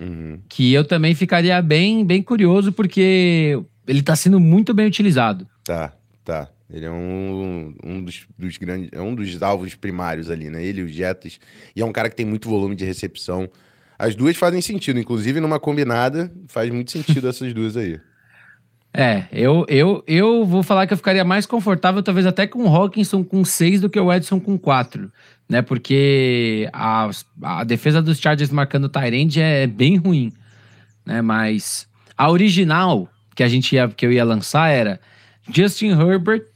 Uhum. 0.00 0.40
Que 0.48 0.72
eu 0.72 0.84
também 0.84 1.14
ficaria 1.14 1.60
bem, 1.62 2.04
bem 2.04 2.22
curioso, 2.22 2.72
porque 2.72 3.60
ele 3.86 4.02
tá 4.02 4.16
sendo 4.16 4.40
muito 4.40 4.72
bem 4.74 4.86
utilizado. 4.86 5.46
Tá, 5.62 5.92
tá. 6.24 6.48
Ele 6.72 6.86
é 6.86 6.90
um, 6.90 7.74
um 7.84 8.02
dos, 8.02 8.26
dos 8.38 8.56
grandes. 8.56 8.88
É 8.92 9.00
um 9.00 9.14
dos 9.14 9.42
alvos 9.42 9.74
primários 9.74 10.30
ali, 10.30 10.48
né? 10.48 10.64
Ele 10.64 10.82
os 10.82 10.92
Jetas. 10.92 11.38
E 11.76 11.82
é 11.82 11.84
um 11.84 11.92
cara 11.92 12.08
que 12.08 12.16
tem 12.16 12.24
muito 12.24 12.48
volume 12.48 12.74
de 12.74 12.84
recepção. 12.84 13.48
As 13.98 14.14
duas 14.14 14.36
fazem 14.36 14.62
sentido, 14.62 14.98
inclusive 14.98 15.38
numa 15.38 15.60
combinada, 15.60 16.32
faz 16.48 16.70
muito 16.70 16.90
sentido 16.90 17.28
essas 17.30 17.52
duas 17.52 17.76
aí. 17.76 18.00
É, 18.94 19.24
eu, 19.32 19.64
eu, 19.68 20.04
eu 20.06 20.44
vou 20.44 20.62
falar 20.62 20.86
que 20.86 20.92
eu 20.92 20.96
ficaria 20.98 21.24
mais 21.24 21.46
confortável, 21.46 22.02
talvez 22.02 22.26
até 22.26 22.46
com 22.46 22.64
o 22.64 22.74
Hawkinson 22.74 23.24
com 23.24 23.42
seis 23.44 23.80
do 23.80 23.88
que 23.88 23.98
o 23.98 24.12
Edson 24.12 24.38
com 24.38 24.58
quatro, 24.58 25.10
né? 25.48 25.62
Porque 25.62 26.68
a, 26.72 27.10
a 27.42 27.64
defesa 27.64 28.02
dos 28.02 28.18
Chargers 28.18 28.50
marcando 28.50 28.84
o 28.84 28.88
Tyrande 28.90 29.40
é 29.40 29.66
bem 29.66 29.96
ruim, 29.96 30.32
né? 31.06 31.22
Mas 31.22 31.88
a 32.16 32.30
original 32.30 33.08
que 33.34 33.42
a 33.42 33.48
gente 33.48 33.74
ia, 33.74 33.88
que 33.88 34.04
eu 34.04 34.12
ia 34.12 34.24
lançar 34.24 34.68
era 34.68 35.00
Justin 35.50 35.92
Herbert 35.92 36.51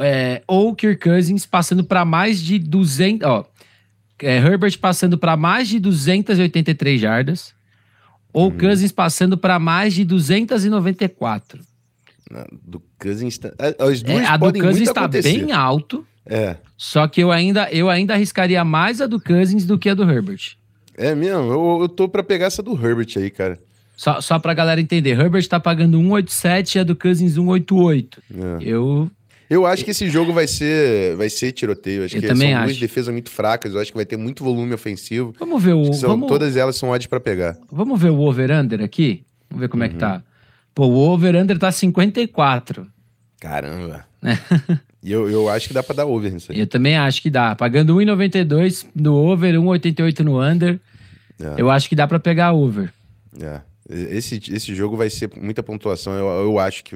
é, 0.00 0.42
ou 0.46 0.74
Kirk 0.74 1.02
Cousins 1.08 1.46
passando 1.46 1.84
para 1.84 2.04
mais 2.04 2.40
de 2.40 2.58
200, 2.58 3.26
ó, 3.28 3.44
é, 4.22 4.36
Herbert 4.38 4.78
passando 4.78 5.16
para 5.18 5.36
mais 5.36 5.68
de 5.68 5.78
283 5.78 7.00
jardas 7.00 7.54
ou 8.32 8.50
Cousins 8.52 8.92
passando 8.92 9.36
para 9.36 9.58
mais 9.58 9.94
de 9.94 10.04
294. 10.04 11.60
Na- 12.30 12.46
Do 12.64 12.82
Cousins. 12.98 13.38
tá- 13.38 13.52
a- 13.58 13.84
As 13.86 14.02
duas 14.02 14.20
É, 14.22 14.26
a 14.26 14.36
do 14.36 14.52
Cousins 14.52 14.88
está 14.88 15.08
bem 15.08 15.50
alto, 15.52 16.06
É. 16.24 16.56
só 16.76 17.08
que 17.08 17.20
eu 17.20 17.32
ainda, 17.32 17.68
eu 17.72 17.90
ainda 17.90 18.14
arriscaria 18.14 18.64
mais 18.64 19.00
a 19.00 19.06
do 19.06 19.20
Cousins 19.20 19.64
do 19.64 19.76
que 19.78 19.88
a 19.88 19.94
do 19.94 20.08
Herbert. 20.08 20.56
É 20.96 21.14
mesmo, 21.14 21.50
eu, 21.50 21.78
eu 21.82 21.88
tô 21.88 22.08
pra 22.08 22.22
pegar 22.22 22.46
essa 22.46 22.62
do 22.62 22.72
Herbert 22.74 23.08
aí, 23.16 23.30
cara. 23.30 23.58
Só, 23.96 24.20
só 24.20 24.38
pra 24.38 24.54
galera 24.54 24.80
entender, 24.80 25.18
Herbert 25.18 25.46
tá 25.48 25.58
pagando 25.58 25.98
187 25.98 26.76
e 26.76 26.78
a 26.78 26.84
do 26.84 26.94
Cousins 26.96 27.34
188. 27.34 28.22
É. 28.32 28.58
Eu, 28.62 29.10
Eu 29.50 29.66
acho 29.66 29.84
que 29.84 29.90
esse 29.90 30.08
jogo 30.08 30.32
vai 30.32 30.46
ser, 30.46 31.16
vai 31.16 31.28
ser 31.28 31.50
tiroteio. 31.50 32.04
Acho 32.04 32.16
Eu 32.16 32.20
que 32.22 32.28
também 32.28 32.50
são 32.52 32.58
duas 32.60 32.70
acho. 32.70 32.80
defesas 32.80 33.12
muito 33.12 33.30
fracas. 33.30 33.74
Eu 33.74 33.80
acho 33.80 33.90
que 33.90 33.96
vai 33.98 34.06
ter 34.06 34.16
muito 34.16 34.44
volume 34.44 34.72
ofensivo. 34.72 35.34
vamos 35.38 35.60
ver 35.62 35.74
o, 35.74 35.92
São, 35.92 36.10
vamos, 36.10 36.28
Todas 36.28 36.56
elas 36.56 36.76
são 36.76 36.90
odds 36.90 37.08
pra 37.08 37.18
pegar. 37.18 37.58
vamos 37.70 38.00
ver 38.00 38.10
o 38.10 38.20
over-under 38.20 38.80
aqui? 38.80 39.24
Vamos 39.50 39.62
ver 39.62 39.68
como 39.68 39.82
é 39.82 39.86
Uhum. 39.88 39.92
que 39.92 39.98
tá. 39.98 40.22
Pô, 40.72 40.86
o 40.86 40.96
over-under 41.10 41.58
tá 41.58 41.72
54. 41.72 42.86
Caramba. 43.40 44.06
e 45.02 45.10
eu, 45.10 45.28
eu 45.28 45.48
acho 45.48 45.66
que 45.68 45.74
dá 45.74 45.82
pra 45.82 45.96
dar 45.96 46.06
over 46.06 46.32
nisso 46.32 46.52
aí. 46.52 46.60
Eu 46.60 46.66
também 46.66 46.96
acho 46.96 47.20
que 47.20 47.28
dá. 47.30 47.56
Pagando 47.56 47.96
1,92 47.96 48.86
no 48.94 49.14
over, 49.14 49.54
1,88 49.56 50.20
no 50.20 50.40
under. 50.40 50.78
É. 51.40 51.54
Eu 51.60 51.70
acho 51.70 51.88
que 51.88 51.96
dá 51.96 52.06
pra 52.06 52.20
pegar 52.20 52.52
over. 52.52 52.92
É. 53.40 53.60
Esse, 53.88 54.40
esse 54.52 54.72
jogo 54.74 54.96
vai 54.96 55.10
ser 55.10 55.28
muita 55.36 55.62
pontuação. 55.62 56.12
Eu, 56.12 56.26
eu 56.44 56.58
acho 56.60 56.84
que 56.84 56.94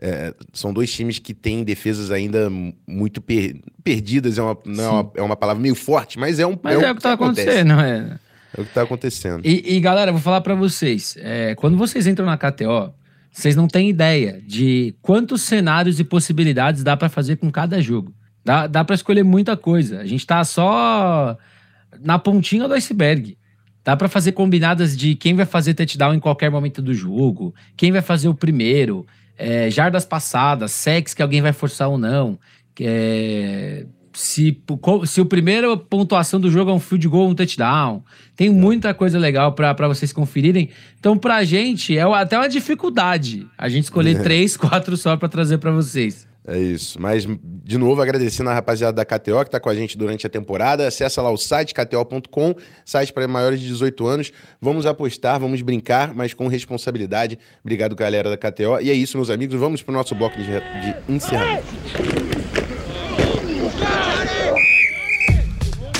é, 0.00 0.32
são 0.52 0.72
dois 0.72 0.92
times 0.92 1.18
que 1.18 1.34
têm 1.34 1.64
defesas 1.64 2.10
ainda 2.10 2.48
muito 2.86 3.20
per- 3.20 3.60
perdidas. 3.82 4.38
É 4.38 4.42
uma, 4.42 4.56
não 4.64 4.84
é, 4.84 4.88
uma, 4.90 5.12
é 5.16 5.22
uma 5.22 5.36
palavra 5.36 5.60
meio 5.62 5.74
forte, 5.74 6.18
mas 6.18 6.38
é 6.38 6.46
um 6.46 6.58
Mas 6.62 6.80
é, 6.80 6.90
o 6.90 6.94
que 6.94 7.02
tá 7.02 7.12
acontece. 7.12 7.48
acontecendo, 7.48 7.80
é. 7.80 8.18
É 8.56 8.60
o 8.60 8.64
que 8.64 8.72
tá 8.72 8.82
acontecendo. 8.82 9.40
E, 9.44 9.76
e, 9.76 9.80
galera, 9.80 10.10
vou 10.12 10.20
falar 10.20 10.40
pra 10.40 10.54
vocês. 10.54 11.16
é, 11.20 11.54
quando 11.54 11.76
vocês 11.76 12.06
entram 12.06 12.24
na 12.26 12.38
KTO, 12.38 12.92
vocês 13.30 13.54
não 13.54 13.68
têm 13.68 13.90
ideia 13.90 14.40
de 14.46 14.94
quantos 15.02 15.42
cenários 15.42 16.00
e 16.00 16.04
possibilidades 16.04 16.82
dá 16.82 16.96
pra 16.96 17.08
fazer 17.08 17.36
com 17.36 17.50
cada 17.50 17.80
jogo. 17.82 18.12
Dá, 18.44 18.66
dá 18.66 18.82
para 18.84 18.94
escolher 18.94 19.22
muita 19.22 19.56
coisa. 19.56 20.00
A 20.00 20.06
gente 20.06 20.26
tá 20.26 20.42
só 20.44 21.36
na 22.00 22.18
pontinha 22.18 22.66
do 22.66 22.74
iceberg. 22.74 23.36
Dá 23.84 23.96
pra 23.96 24.08
fazer 24.08 24.32
combinadas 24.32 24.96
de 24.96 25.14
quem 25.14 25.34
vai 25.34 25.46
fazer 25.46 25.74
touchdown 25.74 26.14
em 26.14 26.20
qualquer 26.20 26.50
momento 26.50 26.80
do 26.82 26.92
jogo, 26.94 27.54
quem 27.76 27.90
vai 27.92 28.02
fazer 28.02 28.28
o 28.28 28.34
primeiro, 28.34 29.06
é, 29.38 29.70
jardas 29.70 30.04
passadas, 30.04 30.72
sex 30.72 31.14
que 31.14 31.22
alguém 31.22 31.40
vai 31.40 31.52
forçar 31.52 31.88
ou 31.88 31.96
não. 31.96 32.38
é, 32.80 33.86
se, 34.12 34.60
se 35.06 35.20
o 35.20 35.26
primeiro 35.26 35.76
pontuação 35.78 36.40
do 36.40 36.50
jogo 36.50 36.72
é 36.72 36.74
um 36.74 36.80
field 36.80 37.06
goal 37.06 37.24
ou 37.24 37.30
um 37.30 37.34
touchdown. 37.34 38.02
Tem 38.34 38.50
muita 38.50 38.92
coisa 38.92 39.18
legal 39.18 39.52
pra 39.52 39.86
vocês 39.86 40.12
conferirem. 40.12 40.70
Então, 40.98 41.16
pra 41.16 41.44
gente, 41.44 41.96
é 41.96 42.02
até 42.02 42.36
uma 42.36 42.48
dificuldade 42.48 43.46
a 43.56 43.68
gente 43.68 43.84
escolher 43.84 44.20
três, 44.22 44.56
quatro 44.56 44.96
só 44.96 45.16
pra 45.16 45.28
trazer 45.28 45.58
pra 45.58 45.70
vocês. 45.70 46.27
É 46.50 46.58
isso. 46.58 46.98
Mas, 46.98 47.26
de 47.62 47.76
novo, 47.76 48.00
agradecendo 48.00 48.48
a 48.48 48.54
rapaziada 48.54 48.94
da 48.94 49.04
KTO 49.04 49.44
que 49.44 49.50
tá 49.50 49.60
com 49.60 49.68
a 49.68 49.74
gente 49.74 49.98
durante 49.98 50.26
a 50.26 50.30
temporada. 50.30 50.88
Acessa 50.88 51.20
lá 51.20 51.30
o 51.30 51.36
site, 51.36 51.74
kto.com, 51.74 52.54
site 52.86 53.12
para 53.12 53.28
maiores 53.28 53.60
de 53.60 53.66
18 53.66 54.06
anos. 54.06 54.32
Vamos 54.58 54.86
apostar, 54.86 55.38
vamos 55.38 55.60
brincar, 55.60 56.14
mas 56.14 56.32
com 56.32 56.48
responsabilidade. 56.48 57.38
Obrigado, 57.62 57.94
galera 57.94 58.30
da 58.30 58.38
KTO. 58.38 58.80
E 58.80 58.90
é 58.90 58.94
isso, 58.94 59.18
meus 59.18 59.28
amigos. 59.28 59.60
Vamos 59.60 59.82
pro 59.82 59.92
nosso 59.92 60.14
bloco 60.14 60.38
de, 60.38 60.46
de 60.46 61.12
encerramento. 61.12 61.66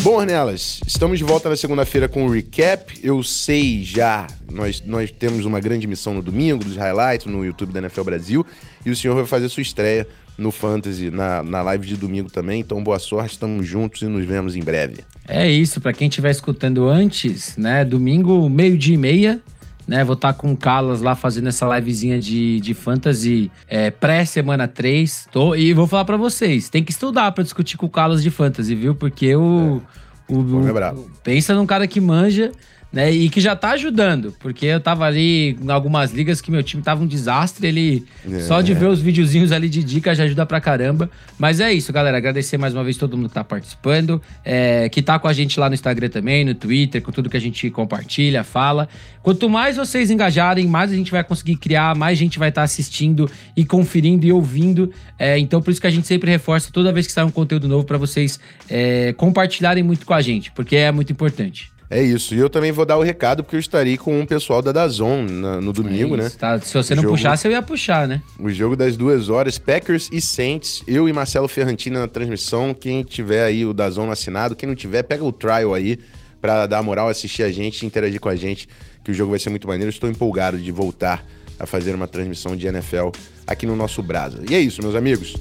Bom, 0.00 0.14
Ornelas, 0.14 0.80
estamos 0.86 1.18
de 1.18 1.24
volta 1.24 1.50
na 1.50 1.56
segunda-feira 1.56 2.08
com 2.08 2.24
o 2.24 2.30
recap. 2.30 2.98
Eu 3.02 3.22
sei 3.22 3.84
já, 3.84 4.26
nós, 4.50 4.80
nós 4.80 5.10
temos 5.10 5.44
uma 5.44 5.60
grande 5.60 5.86
missão 5.86 6.14
no 6.14 6.22
domingo, 6.22 6.64
dos 6.64 6.76
highlights 6.76 7.26
no 7.26 7.44
YouTube 7.44 7.70
da 7.70 7.80
NFL 7.80 8.04
Brasil. 8.04 8.46
E 8.86 8.90
o 8.90 8.96
senhor 8.96 9.14
vai 9.14 9.26
fazer 9.26 9.50
sua 9.50 9.60
estreia 9.60 10.08
no 10.38 10.52
Fantasy, 10.52 11.10
na, 11.10 11.42
na 11.42 11.60
live 11.62 11.86
de 11.86 11.96
domingo 11.96 12.30
também. 12.30 12.60
Então, 12.60 12.82
boa 12.82 12.98
sorte, 13.00 13.32
estamos 13.32 13.66
juntos 13.66 14.00
e 14.02 14.06
nos 14.06 14.24
vemos 14.24 14.54
em 14.54 14.60
breve. 14.62 14.98
É 15.26 15.50
isso, 15.50 15.80
pra 15.80 15.92
quem 15.92 16.08
estiver 16.08 16.30
escutando 16.30 16.88
antes, 16.88 17.56
né? 17.56 17.84
Domingo, 17.84 18.48
meio-dia 18.48 18.94
e 18.94 18.98
meia, 18.98 19.40
né? 19.86 20.04
Vou 20.04 20.14
estar 20.14 20.32
com 20.34 20.52
o 20.52 20.56
Carlos 20.56 21.02
lá 21.02 21.14
fazendo 21.16 21.48
essa 21.48 21.66
livezinha 21.76 22.20
de, 22.20 22.60
de 22.60 22.72
fantasy 22.72 23.50
é, 23.66 23.90
pré-semana 23.90 24.68
3. 24.68 25.26
Tô, 25.32 25.54
e 25.56 25.74
vou 25.74 25.86
falar 25.86 26.04
pra 26.04 26.16
vocês: 26.16 26.68
tem 26.68 26.84
que 26.84 26.92
estudar 26.92 27.32
pra 27.32 27.42
discutir 27.42 27.76
com 27.76 27.86
o 27.86 27.90
Carlos 27.90 28.22
de 28.22 28.30
fantasy, 28.30 28.74
viu? 28.74 28.94
Porque 28.94 29.34
o. 29.34 29.82
o, 30.28 30.66
é 30.66 30.70
o- 30.70 30.72
brabo. 30.74 31.10
pensa 31.24 31.52
num 31.54 31.66
cara 31.66 31.86
que 31.88 32.00
manja. 32.00 32.52
Né, 32.90 33.12
e 33.12 33.28
que 33.28 33.38
já 33.38 33.54
tá 33.54 33.72
ajudando, 33.72 34.34
porque 34.40 34.64
eu 34.64 34.80
tava 34.80 35.04
ali 35.04 35.58
em 35.60 35.70
algumas 35.70 36.10
ligas 36.10 36.40
que 36.40 36.50
meu 36.50 36.62
time 36.62 36.82
tava 36.82 37.04
um 37.04 37.06
desastre, 37.06 37.66
ele 37.66 38.06
É. 38.26 38.40
só 38.40 38.62
de 38.62 38.72
ver 38.72 38.86
os 38.86 38.98
videozinhos 38.98 39.52
ali 39.52 39.68
de 39.68 39.84
dica 39.84 40.14
já 40.14 40.24
ajuda 40.24 40.46
pra 40.46 40.58
caramba. 40.58 41.10
Mas 41.38 41.60
é 41.60 41.70
isso, 41.70 41.92
galera. 41.92 42.16
Agradecer 42.16 42.56
mais 42.56 42.72
uma 42.72 42.82
vez 42.82 42.96
todo 42.96 43.14
mundo 43.14 43.28
que 43.28 43.34
tá 43.34 43.44
participando, 43.44 44.22
é, 44.42 44.88
que 44.88 45.02
tá 45.02 45.18
com 45.18 45.28
a 45.28 45.34
gente 45.34 45.60
lá 45.60 45.68
no 45.68 45.74
Instagram 45.74 46.08
também, 46.08 46.46
no 46.46 46.54
Twitter, 46.54 47.02
com 47.02 47.12
tudo 47.12 47.28
que 47.28 47.36
a 47.36 47.40
gente 47.40 47.68
compartilha, 47.68 48.42
fala. 48.42 48.88
Quanto 49.22 49.50
mais 49.50 49.76
vocês 49.76 50.10
engajarem, 50.10 50.66
mais 50.66 50.90
a 50.90 50.94
gente 50.94 51.10
vai 51.10 51.22
conseguir 51.22 51.56
criar, 51.56 51.94
mais 51.94 52.16
gente 52.16 52.38
vai 52.38 52.48
estar 52.48 52.62
assistindo 52.62 53.30
e 53.54 53.66
conferindo 53.66 54.24
e 54.24 54.32
ouvindo. 54.32 54.90
É, 55.18 55.38
então, 55.38 55.60
por 55.60 55.70
isso 55.72 55.80
que 55.80 55.86
a 55.86 55.90
gente 55.90 56.06
sempre 56.06 56.30
reforça 56.30 56.70
toda 56.72 56.90
vez 56.90 57.06
que 57.06 57.12
sai 57.12 57.24
um 57.24 57.30
conteúdo 57.30 57.68
novo 57.68 57.84
pra 57.84 57.98
vocês 57.98 58.40
é, 58.66 59.12
compartilharem 59.12 59.82
muito 59.82 60.06
com 60.06 60.14
a 60.14 60.22
gente, 60.22 60.50
porque 60.52 60.74
é 60.74 60.90
muito 60.90 61.12
importante. 61.12 61.70
É 61.90 62.02
isso. 62.02 62.34
E 62.34 62.38
eu 62.38 62.50
também 62.50 62.70
vou 62.70 62.84
dar 62.84 62.98
o 62.98 63.02
recado, 63.02 63.42
porque 63.42 63.56
eu 63.56 63.60
estarei 63.60 63.96
com 63.96 64.20
o 64.20 64.26
pessoal 64.26 64.60
da 64.60 64.72
Dazon 64.72 65.22
na- 65.22 65.58
no 65.60 65.72
domingo, 65.72 66.14
É 66.16 66.18
né? 66.24 66.30
tá? 66.38 66.60
Se 66.60 66.74
você 66.74 66.94
não 66.94 67.02
Jogo- 67.02 67.16
puxasse, 67.16 67.46
eu 67.48 67.52
ia 67.52 67.62
puxar, 67.62 68.06
né? 68.06 68.20
O 68.38 68.50
jogo 68.50 68.76
das 68.76 68.94
duas 68.96 69.30
horas, 69.30 69.56
Packers 69.58 70.10
e 70.12 70.20
Saints. 70.20 70.82
Eu 70.86 71.08
e 71.08 71.12
Marcelo 71.14 71.48
Ferrantino 71.48 71.98
na 71.98 72.06
transmissão. 72.06 72.74
Quem 72.74 73.02
tiver 73.02 73.42
aí 73.44 73.64
o 73.64 73.72
Dazon 73.72 74.10
assinado, 74.10 74.54
quem 74.54 74.68
não 74.68 74.76
tiver, 74.76 75.02
pega 75.02 75.24
o 75.24 75.32
trial 75.32 75.72
aí 75.72 75.98
pra 76.42 76.66
dar 76.66 76.82
moral, 76.82 77.08
assistir 77.08 77.42
a 77.42 77.50
gente, 77.50 77.86
interagir 77.86 78.20
com 78.20 78.28
a 78.28 78.36
gente, 78.36 78.68
que 79.02 79.10
o 79.10 79.14
jogo 79.14 79.30
vai 79.30 79.38
ser 79.38 79.48
muito 79.48 79.66
maneiro. 79.66 79.88
Estou 79.88 80.10
empolgado 80.10 80.58
de 80.58 80.70
voltar 80.70 81.24
a 81.58 81.64
fazer 81.66 81.94
uma 81.94 82.06
transmissão 82.06 82.54
de 82.54 82.66
NFL 82.66 83.08
aqui 83.46 83.64
no 83.64 83.74
nosso 83.74 84.02
Brasa. 84.02 84.42
E 84.48 84.54
é 84.54 84.60
isso, 84.60 84.82
meus 84.82 84.94
amigos. 84.94 85.34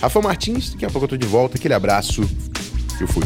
Rafa 0.00 0.20
Martins, 0.20 0.72
daqui 0.72 0.84
a 0.84 0.90
pouco 0.90 1.06
eu 1.06 1.08
tô 1.08 1.16
de 1.16 1.26
volta. 1.26 1.56
Aquele 1.56 1.72
abraço. 1.72 2.20
Eu 3.00 3.08
fui. 3.08 3.22